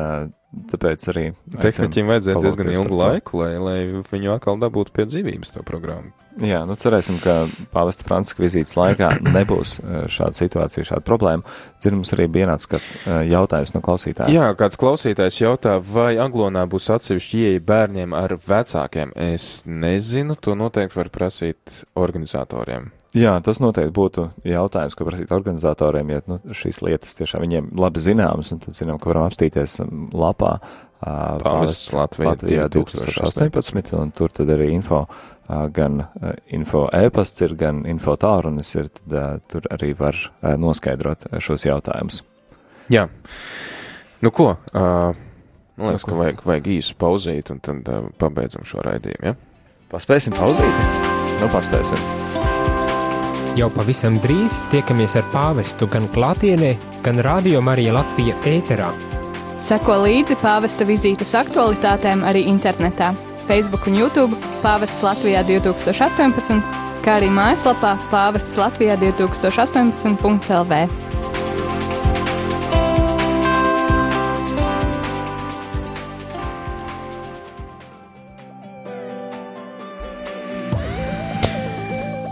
tāpēc 0.72 1.10
arī. 1.12 1.26
Tehniķiem 1.58 2.14
vajadzēja 2.14 2.44
diezgan 2.46 2.72
ilgu 2.72 3.02
laiku, 3.02 3.42
lai, 3.44 3.52
lai 3.60 3.78
viņu 4.08 4.34
atkal 4.38 4.62
dabūtu 4.64 4.96
pie 4.96 5.10
dzīvības 5.10 5.58
to 5.58 5.66
programmu. 5.68 6.14
Jā, 6.46 6.62
nu 6.68 6.76
cerēsim, 6.80 7.18
ka 7.20 7.34
pāvesta 7.74 8.06
Franciska 8.08 8.44
vizītes 8.44 8.76
laikā 8.80 9.12
nebūs 9.36 9.78
uh, 9.80 10.04
šāda 10.12 10.38
situācija, 10.38 10.88
šāda 10.88 11.04
problēma. 11.08 11.58
Zinu, 11.84 12.00
mums 12.00 12.14
arī 12.16 12.30
bija 12.32 12.48
ienācis 12.48 12.70
kāds 12.72 12.94
uh, 13.00 13.20
jautājums 13.28 13.74
no 13.76 13.82
klausītāja. 13.84 14.32
Jā, 14.32 14.52
kāds 14.60 14.80
klausītājs 14.80 15.42
jautā, 15.42 15.78
vai 15.84 16.14
Aglonā 16.22 16.64
būs 16.70 16.88
atsevišķi 16.96 17.44
ieeja 17.44 17.66
bērniem 17.72 18.16
ar 18.16 18.38
vecākiem. 18.48 19.12
Es 19.20 19.66
nezinu, 19.68 20.38
to 20.40 20.56
noteikti 20.60 21.00
var 21.00 21.12
prasīt 21.14 21.82
organizatoriem. 22.00 22.92
Jā, 23.18 23.34
tas 23.42 23.58
noteikti 23.58 23.94
būtu 23.96 24.28
jautājums, 24.46 24.96
ko 24.96 25.08
prasīt 25.08 25.32
organizatoriem, 25.34 26.12
ja 26.14 26.22
nu, 26.30 26.38
šīs 26.54 26.84
lietas 26.86 27.18
tiešām 27.18 27.42
viņiem 27.42 27.72
labi 27.82 28.04
zināmas, 28.04 28.54
un 28.54 28.62
tad 28.62 28.78
zinām, 28.78 29.00
ka 29.02 29.10
varam 29.10 29.26
apstīties 29.26 29.80
um, 29.82 30.06
lapā 30.14 30.60
uh, 30.60 31.40
Pāvests 31.42 31.90
Latvijā 31.98 32.36
Latvijā 32.36 32.68
2018, 32.76 33.96
un 33.98 34.14
tur 34.14 34.30
tad 34.38 34.54
arī 34.54 34.70
info, 34.76 35.08
uh, 35.08 35.39
gan 35.74 36.04
info 36.54 36.86
e-pasts 36.94 37.42
ir, 37.42 37.56
gan 37.58 37.82
info 37.90 38.14
tārunis 38.22 38.70
ir, 38.78 38.92
tad 38.94 39.46
tur 39.50 39.66
arī 39.74 39.96
var 39.98 40.18
noskaidrot 40.62 41.26
šos 41.42 41.66
jautājumus. 41.66 42.22
Jā. 42.90 43.08
Nu 44.22 44.32
ko, 44.36 44.52
uh, 44.52 45.16
man 45.78 45.94
liekas, 45.94 46.06
ka 46.06 46.18
vajag, 46.18 46.42
vajag 46.46 46.72
īsu 46.74 46.96
pauzīt, 47.00 47.52
un 47.54 47.62
tad 47.64 47.88
uh, 47.88 48.10
pabeidzam 48.20 48.66
šo 48.68 48.82
raidījumu, 48.84 49.32
ja? 49.32 49.36
Paspēsim 49.90 50.36
pauzīt? 50.38 50.82
Nu, 51.40 51.48
paspēsim. 51.54 52.02
Jau 53.58 53.70
pavisam 53.74 54.18
drīz 54.24 54.60
tiekamies 54.74 55.16
ar 55.20 55.26
pāvestu 55.34 55.88
gan 55.92 56.06
klātienē, 56.14 56.76
gan 57.06 57.22
Radio 57.26 57.62
Marija 57.66 57.96
Latvija 57.96 58.36
ēterā. 58.48 58.92
Seko 59.64 60.02
līdzi 60.06 60.38
pāvesta 60.40 60.86
vizītes 60.88 61.34
aktualitātēm 61.36 62.22
arī 62.28 62.46
internetā, 62.52 63.10
Facebook 63.50 63.88
un 63.90 63.96
YouTube 63.98 64.36
Pāvests 64.62 65.02
Latvijā 65.02 65.42
2018, 65.48 66.60
kā 67.02 67.16
arī 67.18 67.32
mājaslapā 67.34 67.96
Pāvests 68.12 68.60
Latvijā 68.62 68.94
2018.lv. 69.02 70.84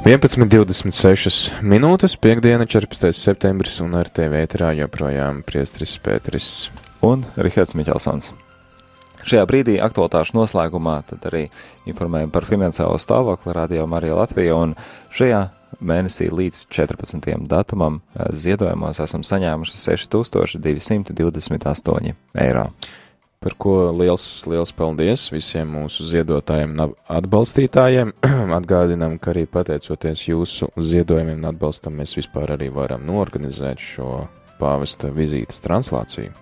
Vienpadsmit, 0.08 0.54
divdesmit 0.54 0.96
sešas 0.96 1.50
minūtes, 1.66 2.14
piekdiena, 2.22 2.70
14. 2.70 3.10
septembris, 3.12 3.82
un 3.82 3.98
ar 3.98 4.08
tevi 4.08 4.46
ēterā 4.46 4.76
joprojām 4.86 5.42
priestris 5.50 5.98
Pēteris. 5.98 6.70
un 7.02 7.26
Rihards 7.36 7.74
Miķelsons. 7.74 8.47
Šajā 9.26 9.46
brīdī 9.50 9.80
aktualitāšu 9.82 10.36
noslēgumā 10.38 11.00
arī 11.30 11.48
informējam 11.90 12.32
par 12.32 12.46
finansiālo 12.46 12.98
stāvokli 13.02 13.54
Radio 13.56 13.88
Marija 13.90 14.16
Latvija, 14.20 14.56
un 14.56 14.76
šajā 15.16 15.50
mēnesī 15.82 16.30
līdz 16.32 16.68
14. 16.74 17.48
datumam 17.50 18.00
eh, 18.00 18.04
ziedojumos 18.34 19.00
esam 19.04 19.24
saņēmuši 19.26 19.78
6228 19.78 22.14
eiro. 22.46 22.66
Par 23.38 23.54
ko 23.54 23.94
liels, 23.94 24.48
liels 24.50 24.74
paldies 24.74 25.30
visiem 25.30 25.70
mūsu 25.70 26.02
ziedotājiem 26.10 26.74
un 26.74 26.96
atbalstītājiem. 27.20 28.10
Atgādinām, 28.58 29.22
ka 29.22 29.30
arī 29.36 29.46
pateicoties 29.46 30.26
jūsu 30.32 30.66
ziedojumiem 30.74 31.38
un 31.38 31.46
atbalstam, 31.52 31.94
mēs 32.02 32.18
vispār 32.18 32.56
arī 32.56 32.74
varam 32.74 33.06
norganizēt 33.06 33.78
šo 33.84 34.26
pāvesta 34.58 35.14
vizītes 35.14 35.62
translāciju. 35.62 36.34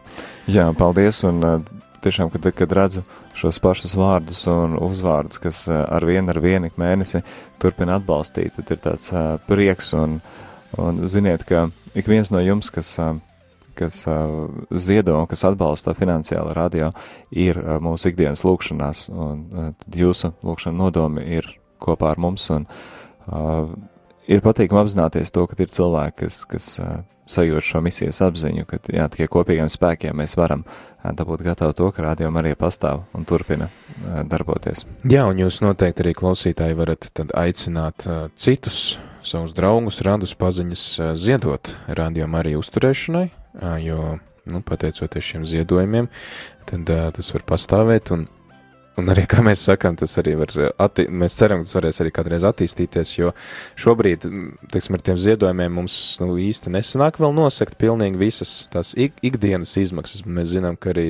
Jā, 0.47 0.71
paldies, 0.79 1.19
un 1.27 1.43
eh, 1.43 1.59
tiešām, 2.05 2.31
kad, 2.33 2.47
kad 2.55 2.73
redzu 2.75 3.03
šos 3.37 3.59
pašus 3.63 3.95
vārdus 3.97 4.43
un 4.51 4.77
uzvārdus, 4.81 5.41
kas 5.41 5.65
eh, 5.67 5.81
ar 5.81 6.05
vienu 6.07 6.33
ar 6.33 6.41
vienu 6.43 6.71
mēnesi 6.79 7.23
turpina 7.61 7.99
atbalstīt, 7.99 8.57
tad 8.57 8.73
ir 8.73 8.81
tāds 8.83 9.11
uh, 9.13 9.37
prieks, 9.49 9.93
un, 9.97 10.19
un 10.81 11.05
ziniet, 11.09 11.45
ka 11.47 11.69
ik 11.97 12.09
viens 12.11 12.31
no 12.33 12.41
jums, 12.43 12.69
kas, 12.73 12.91
uh, 13.01 13.15
kas 13.77 14.03
uh, 14.11 14.45
ziedo 14.71 15.17
un 15.21 15.29
kas 15.31 15.45
atbalsta 15.47 15.95
finansiāli 15.97 16.53
radio, 16.57 16.91
ir 17.31 17.59
uh, 17.61 17.77
mūsu 17.83 18.11
ikdienas 18.11 18.45
lūkšanās, 18.45 19.07
un 19.09 19.41
uh, 19.49 19.71
jūsu 19.95 20.35
lūkšana 20.45 20.77
nodomi 20.83 21.25
ir 21.39 21.49
kopā 21.81 22.13
ar 22.13 22.21
mums, 22.21 22.49
un 22.53 22.67
uh, 22.67 23.71
ir 24.27 24.45
patīkami 24.45 24.83
apzināties 24.83 25.33
to, 25.33 25.47
ka 25.49 25.57
ir 25.59 25.73
cilvēki, 25.73 26.17
kas, 26.25 26.43
kas 26.51 26.71
uh, 26.83 26.99
sajūt 27.29 27.65
šo 27.65 27.81
misijas 27.85 28.21
apziņu, 28.25 28.65
ka 28.69 28.79
jā, 28.93 29.07
tikai 29.11 29.27
kopīgiem 29.31 29.69
spēkiem 29.71 30.17
mēs 30.21 30.35
varam 30.38 30.63
dabūt 31.05 31.43
gatavu 31.45 31.75
to, 31.77 31.89
ka 31.93 32.05
rādījuma 32.05 32.41
arī 32.41 32.53
pastāv 32.57 33.03
un 33.17 33.25
turpina 33.29 33.69
darboties. 34.29 34.85
Jā, 35.09 35.25
un 35.29 35.41
jūs 35.41 35.61
noteikti 35.65 36.05
arī 36.05 36.13
klausītāji 36.17 36.77
varat 36.77 37.09
tad 37.17 37.33
aicināt 37.38 38.05
citus 38.38 38.97
savus 39.25 39.55
draugus, 39.57 40.03
radus 40.05 40.35
paziņas 40.38 40.85
ziedot 41.17 41.73
rādījumu 41.89 42.41
arī 42.41 42.55
uzturēšanai, 42.59 43.27
jo, 43.81 44.15
nu, 44.45 44.61
pateicoties 44.65 45.31
šiem 45.31 45.49
ziedojumiem, 45.49 46.09
tad 46.69 46.89
tas 47.17 47.33
var 47.33 47.45
pastāvēt 47.55 48.13
un 48.13 48.27
Un 48.99 49.12
arī, 49.12 49.25
kā 49.27 49.43
mēs 49.43 49.65
sakām, 49.67 49.97
tas 49.99 50.13
arī 50.21 50.38
var, 50.39 50.53
atti 50.79 51.08
mēs 51.12 51.36
ceram, 51.36 51.63
ka 51.63 51.67
tas 51.67 51.75
varēs 51.75 51.99
arī 52.03 52.13
kādreiz 52.15 52.45
attīstīties, 52.47 53.12
jo 53.17 53.34
šobrīd, 53.81 54.29
teiksim, 54.71 54.95
ar 54.95 55.03
tiem 55.03 55.19
ziedojumiem 55.19 55.75
mums 55.81 55.97
nu, 56.21 56.38
īsti 56.39 56.71
nesanāk 56.71 57.19
vēl 57.19 57.36
nosekt 57.36 57.75
pilnīgi 57.81 58.21
visas 58.21 58.55
tās 58.71 58.93
ik 58.95 59.19
ikdienas 59.25 59.75
izmaksas. 59.81 60.23
Mēs 60.23 60.53
zinām, 60.55 60.79
ka 60.79 60.93
arī 60.93 61.10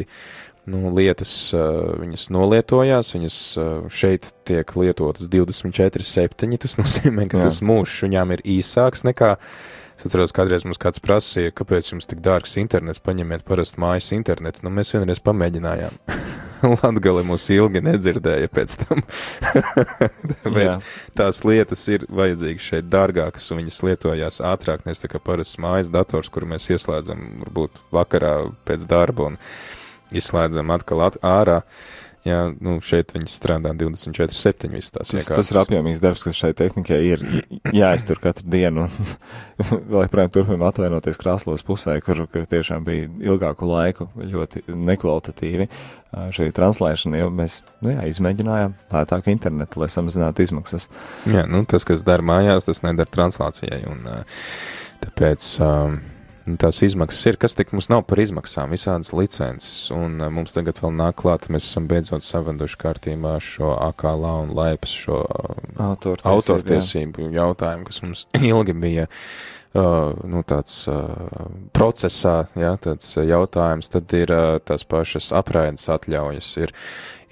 nu, 0.66 0.90
lietas, 0.98 1.32
uh, 1.54 1.94
viņas 2.02 2.28
nolietojās, 2.34 3.14
viņas 3.14 3.40
uh, 3.62 3.72
šeit 3.94 4.32
tiek 4.50 4.76
lietotas 4.82 5.30
24-7, 5.30 6.58
tas 6.66 6.78
nozīmē, 6.82 7.30
ka. 7.30 7.44
Jā. 7.44 7.52
tas 7.52 7.62
mūžs 7.62 8.02
viņām 8.08 8.34
ir 8.38 8.46
īsāks 8.58 9.06
nekā 9.06 9.36
Es 9.96 10.04
atceros, 10.04 10.34
kādreiz 10.36 10.66
mums 10.68 10.76
kāds 10.76 11.00
prasīja, 11.00 11.54
kāpēc 11.56 11.94
jums 11.94 12.10
tik 12.12 12.20
dārgs 12.20 12.58
internets, 12.60 13.00
paņemiet 13.00 13.46
parastu 13.48 13.80
mājas 13.80 14.12
internetu. 14.12 14.66
Nu, 14.68 14.74
mēs 14.76 14.92
vienreiz 14.92 15.24
pamēģinājām. 15.24 16.02
Latgali 16.84 17.24
mūs 17.28 17.48
ilgi 17.54 17.82
nedzirdēja 17.86 18.50
pēc 18.54 18.76
tam. 18.82 19.04
Tāpēc 20.44 20.90
tās 21.18 21.42
lietas 21.48 21.86
ir 21.92 22.06
vajadzīgas 22.10 22.70
šeit 22.72 22.90
dārgākas, 22.92 23.50
un 23.52 23.64
viņas 23.64 23.82
lietojās 23.88 24.42
ātrāk, 24.46 24.86
nevis 24.88 25.04
tā 25.04 25.12
kā 25.12 25.22
parasts 25.24 25.60
mājas 25.62 25.92
dators, 25.94 26.32
kuru 26.34 26.50
mēs 26.54 26.70
ieslēdzam 26.74 27.26
varbūt 27.44 27.82
vakarā 27.96 28.36
pēc 28.68 28.88
darba 28.90 29.32
un 29.32 29.40
izslēdzam 30.16 30.74
atkal 30.76 31.08
at 31.10 31.20
ārā. 31.26 31.62
Jā, 32.26 32.40
nu, 32.58 32.80
šeit 32.82 33.12
viņi 33.14 33.30
strādā 33.30 33.70
24-7 33.78 34.72
visas 34.74 34.96
tās 34.96 35.12
Tas, 35.14 35.28
tas 35.30 35.52
ir 35.52 35.60
apjomīgs 35.62 36.00
darbs, 36.02 36.24
kas 36.26 36.40
šai 36.40 36.56
tehnikai 36.58 36.98
ir 37.06 37.26
jāiztur 37.70 38.18
katru 38.24 38.48
dienu. 38.50 38.88
Vēl 39.70 40.08
joprojām 40.08 40.32
turpinām 40.34 40.64
atvainoties 40.66 41.22
krāslos 41.22 41.62
pusē, 41.68 42.00
kur, 42.02 42.24
kur 42.32 42.48
tiešām 42.50 42.88
bija 42.88 43.12
ilgāku 43.30 43.70
laiku 43.70 44.10
ļoti 44.18 44.64
nekvalitatīvi 44.74 45.70
šī 46.34 46.50
translēšana, 46.56 47.22
jo 47.22 47.30
mēs, 47.30 47.60
nu 47.86 47.94
jā, 47.94 48.08
izmēģinājām 48.10 48.74
lētāku 48.96 49.30
internetu, 49.30 49.84
lai 49.84 49.92
samazinātu 49.94 50.48
izmaksas. 50.48 50.90
Jā, 51.30 51.46
nu, 51.46 51.62
tas, 51.70 51.86
kas 51.86 52.02
dara 52.08 52.26
mājās, 52.26 52.66
tas 52.66 52.82
nedara 52.88 53.12
translācijai. 53.20 53.84
Un, 53.92 54.02
tāpēc 55.06 55.54
nu, 55.62 56.02
tās 56.62 56.82
izmaksas 56.86 57.26
ir, 57.32 57.38
kas 57.42 57.58
tik 57.58 57.72
mums 57.74 57.88
nav 57.90 58.04
par 58.10 58.22
izmaksām, 58.22 58.74
visādas 58.76 59.12
licences. 59.18 59.90
Un 59.96 60.20
ā, 60.22 60.30
mums 60.34 60.54
tagad 60.54 60.80
vēl 60.84 60.94
nāk 60.94 61.18
klāt, 61.24 61.50
mēs 61.54 61.66
esam 61.66 61.90
beidzot 61.90 62.26
savenduši 62.26 62.80
kārtībā 62.84 63.36
šo 63.42 63.74
AKLA 63.90 64.36
un 64.44 64.54
laipas 64.58 64.94
šo 64.94 65.24
ā, 65.26 65.44
Autortiesība, 65.90 66.22
jā. 66.22 66.38
autortiesību 66.38 67.30
jautājumu, 67.36 67.90
kas 67.90 68.02
mums 68.06 68.26
ilgi 68.54 68.78
bija. 68.86 69.10
Uh, 69.76 70.14
nu, 70.24 70.40
tāds 70.48 70.86
uh, 70.88 71.50
procesā, 71.76 72.46
jā, 72.56 72.70
tāds 72.80 73.10
uh, 73.18 73.26
jautājums, 73.28 73.90
tad 73.92 74.14
ir 74.16 74.32
uh, 74.32 74.54
tās 74.64 74.86
pašas 74.88 75.34
apraides 75.36 75.90
atļaujas, 75.92 76.54
ir 76.64 76.72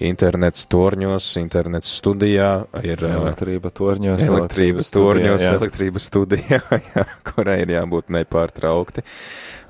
internets 0.06 0.66
torņos, 0.70 1.30
internets 1.40 1.90
studijā, 1.98 2.50
ir 2.84 3.02
uh, 3.04 3.16
Elektrība 3.20 3.72
torņos, 3.74 4.22
elektrības 4.28 4.90
studijā, 4.90 5.08
torņos, 5.08 5.44
jā. 5.44 5.56
elektrības 5.58 6.06
studijā, 6.10 6.60
jā, 6.90 7.04
kurai 7.30 7.60
ir 7.64 7.74
jābūt 7.74 8.12
nepārtraukti. 8.14 9.04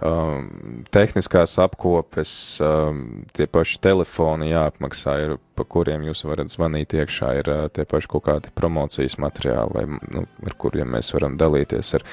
Um, 0.05 0.85
tehniskās 0.92 1.55
apkopes, 1.62 2.31
um, 2.61 3.25
tie 3.33 3.47
paši 3.49 3.79
telefoni 3.87 4.51
jāapmaksā, 4.51 5.14
ir, 5.25 5.37
pa 5.57 5.64
kuriem 5.64 6.05
jūs 6.09 6.25
varat 6.29 6.51
zvanīt 6.53 6.97
iekšā, 6.99 7.31
ir 7.40 7.51
uh, 7.53 7.66
tie 7.73 7.87
paši 7.88 8.11
kaut 8.12 8.27
kādi 8.27 8.53
promocijas 8.59 9.16
materiāli, 9.23 9.77
vai, 9.79 9.85
nu, 10.12 10.27
ar 10.44 10.57
kuriem 10.61 10.92
mēs 10.97 11.14
varam 11.16 11.38
dalīties 11.40 11.94
ar 11.97 12.09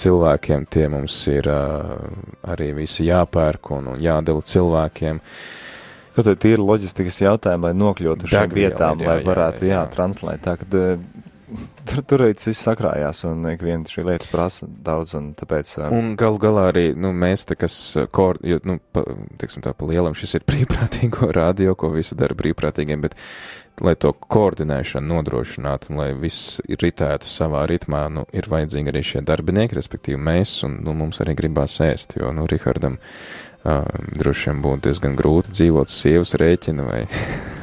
cilvēkiem, 0.00 0.68
tie 0.70 0.86
mums 0.92 1.18
ir 1.28 1.50
arī 1.50 2.70
visi 2.78 3.10
jāpērk 3.10 3.74
un, 3.76 3.92
un 3.96 4.06
jādala 4.06 4.46
cilvēkiem. 4.46 5.20
Kaut 6.20 6.44
kā 6.44 6.52
ir 6.52 6.62
loģistikas 6.62 7.22
jautājumi, 7.24 7.70
lai 7.70 7.74
nokļūtu 7.80 8.30
šīm 8.30 8.54
vietām, 8.54 9.02
jā, 9.02 9.10
lai 9.10 9.18
varētu, 9.26 9.66
jā, 9.66 9.74
jā, 9.74 9.80
jā 9.80 9.90
translēt. 9.94 10.44
Tā, 10.44 10.56
kad, 10.60 10.78
tur, 11.88 12.02
tur 12.06 12.24
arī 12.24 12.34
viss 12.36 12.64
sakrājās, 12.64 13.22
un 13.28 13.46
viena 13.60 13.88
šī 13.90 14.04
lieta 14.06 14.28
prasa 14.30 14.68
daudz, 14.68 15.14
un 15.18 15.30
tāpēc. 15.38 15.76
Un 15.96 16.12
gal 16.20 16.38
galā 16.42 16.68
arī, 16.70 16.84
nu, 16.98 17.12
mēs 17.16 17.46
te, 17.48 17.56
kas, 17.58 17.76
kor, 18.14 18.40
jo, 18.46 18.60
nu, 18.68 18.78
pa, 18.94 19.04
teiksim 19.40 19.64
tā, 19.64 19.74
pa 19.76 19.88
lielam 19.88 20.16
šis 20.18 20.38
ir 20.38 20.46
brīvprātīgo 20.50 21.32
radio, 21.36 21.74
ko 21.78 21.92
visu 21.94 22.18
dara 22.18 22.36
brīvprātīgiem, 22.38 23.02
bet 23.06 23.18
lai 23.80 23.94
to 23.96 24.12
koordinēšanu 24.12 25.08
nodrošinātu 25.08 25.92
un 25.92 26.00
lai 26.02 26.10
viss 26.18 26.58
ritētu 26.68 27.28
savā 27.30 27.64
ritmā, 27.70 28.04
nu, 28.12 28.26
ir 28.36 28.48
vajadzīgi 28.50 28.92
arī 28.92 29.04
šie 29.06 29.22
darbinieki, 29.24 29.78
respektīvi 29.78 30.20
mēs, 30.20 30.58
un 30.68 30.82
nu, 30.84 30.94
mums 30.96 31.22
arī 31.24 31.36
gribās 31.38 31.78
ēst, 31.84 32.18
jo, 32.20 32.32
nu, 32.36 32.44
Rihardam 32.50 32.98
uh, 33.64 33.84
droši 34.16 34.50
vien 34.50 34.64
būtu 34.64 34.88
diezgan 34.88 35.16
grūti 35.18 35.54
dzīvot 35.56 35.92
sievas 35.92 36.34
rēķina 36.40 36.86
vai. 36.86 37.04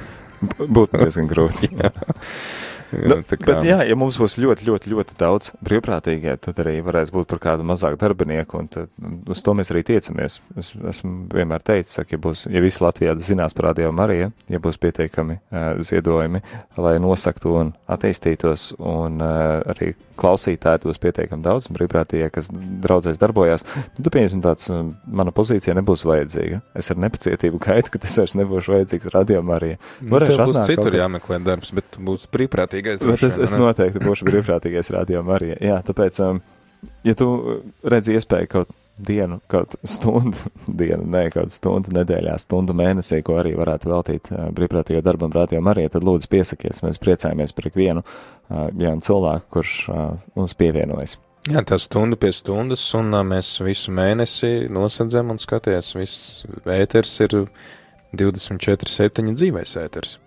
būtu 0.77 1.03
diezgan 1.03 1.29
grūti. 1.31 1.71
Nu, 2.91 3.19
kā... 3.27 3.37
Bet, 3.43 3.65
jā, 3.67 3.79
ja 3.87 3.97
mums 3.99 4.17
būs 4.21 4.37
ļoti, 4.39 4.67
ļoti, 4.67 4.91
ļoti 4.93 5.17
daudz 5.19 5.51
brīvprātīgie, 5.65 6.37
tad 6.43 6.61
arī 6.63 6.77
varēs 6.85 7.11
būt 7.13 7.29
par 7.33 7.41
kādu 7.43 7.67
mazāku 7.67 7.99
darbinieku, 7.99 8.61
un 8.61 8.69
tad, 8.71 8.91
uz 9.27 9.43
to 9.43 9.55
mēs 9.57 9.73
arī 9.73 9.83
tiecamies. 9.87 10.39
Es 10.59 10.71
esmu 10.75 11.27
vienmēr 11.33 11.65
teicis, 11.67 11.99
ka, 11.99 12.15
ja, 12.15 12.21
būs, 12.23 12.45
ja 12.51 12.63
visi 12.63 12.83
Latvijā 12.83 13.17
zinās 13.19 13.57
par 13.57 13.71
Radio 13.71 13.91
Mariju, 13.95 14.31
ja 14.51 14.63
būs 14.63 14.79
pietiekami 14.81 15.39
uh, 15.39 15.69
ziedojumi, 15.83 16.43
lai 16.79 16.97
nosaktu 17.03 17.55
un 17.59 17.73
attīstītos, 17.91 18.71
un 18.79 19.19
uh, 19.23 19.59
arī 19.73 19.93
klausītāji 20.17 20.87
būs 20.87 20.99
pietiekami 21.01 21.45
daudz, 21.45 21.67
brīvprātīgie, 21.73 22.29
kas 22.33 22.49
draudzēs 22.53 23.19
darbojās, 23.21 23.65
nu, 23.97 24.01
tad, 24.01 24.11
pieņemsim, 24.15 24.41
tāds 24.45 24.71
mana 25.05 25.33
pozīcija 25.35 25.75
nebūs 25.77 26.05
vajadzīga. 26.07 26.61
Es 26.77 26.89
ar 26.93 27.01
nepacietību 27.03 27.61
gaidu, 27.63 27.93
ka 27.93 28.01
tas 28.03 28.17
vairs 28.21 28.35
nebūšu 28.39 28.73
vajadzīgs 28.73 29.11
radiomā 29.13 29.59
arī. 29.59 29.73
Nu, 30.01 30.21
Tev 30.23 30.41
būs 30.49 30.61
citur 30.69 30.97
jāmeklē 30.97 31.39
darbs, 31.45 31.73
bet 31.77 31.99
būs 32.01 32.25
brīvprātīgais. 32.77 33.05
Bet 33.05 33.23
es, 33.23 33.37
es 33.41 33.55
noteikti 33.57 34.01
būšu 34.03 34.27
brīvprātīgais 34.27 34.91
radiomā 34.93 35.37
arī. 35.37 35.53
Jā, 35.63 35.79
tāpēc, 35.85 36.19
um, 36.25 36.41
ja 37.07 37.15
tu 37.17 37.29
redzi 37.83 38.17
iespēju 38.17 38.51
kaut 38.51 38.73
dienu, 38.97 39.39
kaut 39.47 39.75
stundu, 39.85 40.37
dienu, 40.81 41.05
ne 41.13 41.27
kaut 41.33 41.53
stundu 41.53 41.93
nedēļā, 41.97 42.37
stundu 42.41 42.75
mēnesī, 42.77 43.21
ko 43.25 43.37
arī 43.41 43.53
varētu 43.57 43.91
veltīt 43.91 44.31
uh, 44.33 44.49
brīvprātīgo 44.57 45.03
darbam 45.05 45.33
rādījumam 45.33 45.71
arī, 45.73 45.87
tad 45.93 46.05
lūdzu 46.07 46.29
piesakies, 46.31 46.83
mēs 46.85 46.99
priecājamies 47.01 47.55
par 47.57 47.69
ikvienu 47.69 48.03
uh, 48.03 48.67
jaunu 48.73 49.05
cilvēku, 49.05 49.49
kurš 49.57 49.77
uh, 49.93 50.03
mums 50.37 50.57
pievienojas. 50.57 51.17
Jā, 51.47 51.61
tā 51.63 51.77
stunda 51.79 52.17
pie 52.19 52.33
stundas, 52.35 52.83
un 52.97 53.13
uh, 53.13 53.23
mēs 53.23 53.53
visu 53.63 53.93
mēnesi 53.95 54.67
nosedzam 54.73 55.31
un 55.31 55.39
skaties, 55.39 55.93
viss 55.95 56.45
ēters 56.65 57.13
ir 57.23 57.37
24-7 58.17 59.35
dzīvais 59.37 59.77
ēters. 59.79 60.17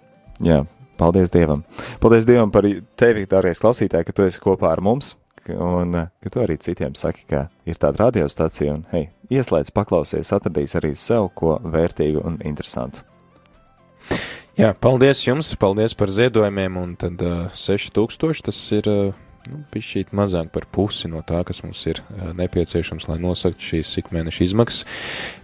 Jā, 0.41 0.63
paldies 1.01 1.33
Dievam. 1.33 1.65
Paldies 2.03 2.29
Dievam 2.29 2.53
par 2.53 2.69
tevi, 3.01 3.27
dārgais 3.31 3.63
klausītāji, 3.63 4.07
ka 4.11 4.17
tu 4.17 4.29
esi 4.29 4.43
kopā 4.45 4.71
ar 4.75 4.85
mums 4.85 5.17
un 5.49 5.95
eh, 5.95 6.09
ka 6.23 6.31
tu 6.31 6.43
arī 6.43 6.57
citiem 6.61 6.95
saki, 6.99 7.25
ka 7.31 7.47
ir 7.69 7.79
tāda 7.81 8.07
radiostacija, 8.07 8.75
un, 8.75 8.85
hei, 8.93 9.09
ieslēdz, 9.33 9.73
paklausies, 9.75 10.33
atradīs 10.37 10.77
arī 10.79 10.93
sev 10.99 11.31
ko 11.35 11.59
vērtīgu 11.65 12.23
un 12.27 12.39
interesantu. 12.45 13.05
Jā, 14.59 14.75
paldies 14.77 15.23
jums, 15.25 15.55
paldies 15.61 15.95
par 15.97 16.13
ziedojumiem, 16.13 16.77
un 16.77 16.95
tad 17.01 17.23
uh, 17.25 17.47
eh, 17.49 17.57
6000 17.57 18.47
tas 18.51 18.63
ir. 18.77 18.91
Uh, 18.91 19.27
nu, 19.51 19.61
pišķīt 19.73 20.13
mazāk 20.17 20.51
par 20.55 20.67
pusi 20.73 21.11
no 21.11 21.23
tā, 21.27 21.43
kas 21.47 21.63
mums 21.65 21.83
ir 21.91 22.01
nepieciešams, 22.39 23.09
lai 23.11 23.19
nosaktu 23.23 23.67
šīs 23.71 23.93
ikmēneša 24.05 24.47
izmaksas. 24.47 24.85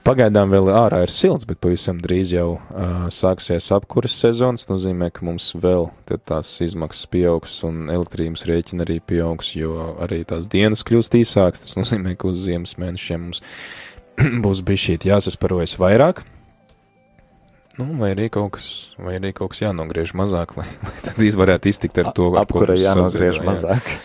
Pagaidām 0.06 0.52
vēl 0.54 0.70
ārā 0.70 1.02
ir 1.04 1.12
silts, 1.12 1.46
bet 1.48 1.60
pavisam 1.62 1.98
drīz 2.02 2.32
jau 2.36 2.46
uh, 2.56 3.08
sāksies 3.12 3.68
apkuras 3.74 4.14
sezonas, 4.22 4.68
nozīmē, 4.70 5.10
ka 5.14 5.26
mums 5.26 5.50
vēl 5.58 5.90
tās 6.28 6.52
izmaksas 6.64 7.10
pieaugs 7.10 7.58
un 7.66 7.90
elektrības 7.92 8.46
rēķina 8.48 8.86
arī 8.86 9.00
pieaugs, 9.02 9.52
jo 9.58 9.96
arī 10.06 10.22
tās 10.28 10.48
dienas 10.52 10.86
kļūst 10.86 11.18
īsākas, 11.20 11.66
tas 11.66 11.76
nozīmē, 11.80 12.14
ka 12.16 12.30
uz 12.30 12.46
ziemas 12.46 12.76
mēnešiem 12.80 13.26
mums 13.26 13.42
būs 14.46 14.64
bišķīt 14.66 15.10
jāsasparojas 15.10 15.76
vairāk. 15.82 16.24
Nu, 17.76 17.90
vai 18.00 18.14
arī 18.14 18.30
kaut 18.32 18.54
kas, 18.56 18.68
vai 18.96 19.18
arī 19.18 19.34
kaut 19.36 19.52
kas 19.52 19.60
jānogriež 19.66 20.14
mazāk, 20.16 20.56
lai, 20.56 20.68
lai 20.86 20.96
tad 21.04 21.20
varētu 21.20 21.68
iztikt 21.72 22.00
ar 22.00 22.14
to, 22.16 22.30
apkura 22.40 22.76
jānogriež 22.78 23.40
sazina, 23.40 23.50
mazāk. 23.52 23.92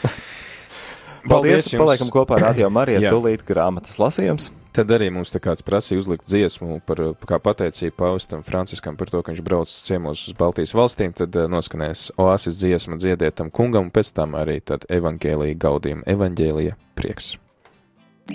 Jā. 1.21 1.29
Paldies, 1.29 1.67
jums. 1.69 1.77
paliekam 1.83 2.09
kopā 2.09 2.39
ar 2.39 2.47
Radio 2.49 2.69
Mariju, 2.77 3.03
tūlīt 3.05 3.45
grāmatas 3.45 3.99
lasījums. 4.01 4.49
Tad 4.71 4.91
arī 4.95 5.09
mums 5.11 5.33
te 5.33 5.39
kāds 5.43 5.63
prasīja 5.67 5.99
uzlikt 5.99 6.23
dziesmu 6.31 6.79
par, 6.87 7.01
kā 7.27 7.37
pateicību 7.43 7.93
paustam 7.99 8.43
Franciskam 8.47 8.95
par 8.97 9.11
to, 9.11 9.19
ka 9.19 9.33
viņš 9.33 9.43
brauc 9.43 9.71
ciemos 9.71 10.23
uz 10.29 10.37
Baltijas 10.39 10.71
valstīm, 10.77 11.11
tad 11.15 11.35
uh, 11.35 11.57
skanēs 11.61 12.07
oāsis 12.15 12.59
dziesma 12.61 12.95
dziedietam 12.99 13.51
kungam, 13.51 13.89
un 13.89 13.93
pēc 13.93 14.13
tam 14.15 14.37
arī 14.39 14.61
tad 14.63 14.87
evangēlija 14.89 15.59
gaudījuma, 15.59 16.07
evaņģēlija 16.15 16.77
prieks. 16.97 17.33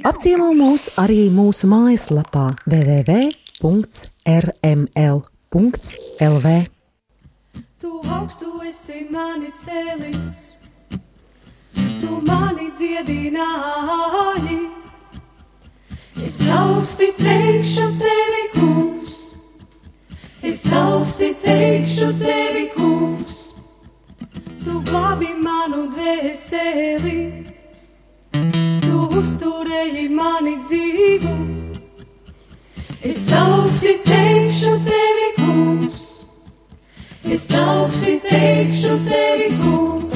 Apciemo 0.05 0.51
mūs 0.57 0.91
arī 1.01 1.31
mūsu 1.33 1.73
mājaslapā 1.73 2.51
www 2.69 3.81
www.rml.lv 4.27 5.67
Tu 7.81 8.01
augstu 8.11 8.49
esi 8.67 9.07
mani 9.11 9.53
cēlis, 9.55 10.51
tu 12.01 12.19
mani 12.27 12.71
dziedināji. 12.75 14.59
Es 16.27 16.41
augsti 16.51 17.13
teikšu 17.21 17.87
tevi, 18.01 18.45
kungs, 18.57 19.17
es 20.43 20.65
augsti 20.73 21.35
teikšu 21.45 22.09
tevi, 22.19 22.65
kungs. 22.75 23.55
Tu 24.65 24.81
glābi 24.89 25.31
manu 25.39 25.87
dvēseli, 25.93 27.21
tu 28.83 29.05
uzturēji 29.21 30.09
mani 30.11 30.57
dzīvu. 30.65 31.56
Es 33.07 33.33
augsti 33.33 33.93
teikšu 34.03 34.73
tevi, 34.83 35.27
kungs, 35.37 36.01
es 37.23 37.47
augsti 37.55 38.17
teikšu 38.25 38.99
tevi, 39.07 39.53
kungs. 39.61 40.16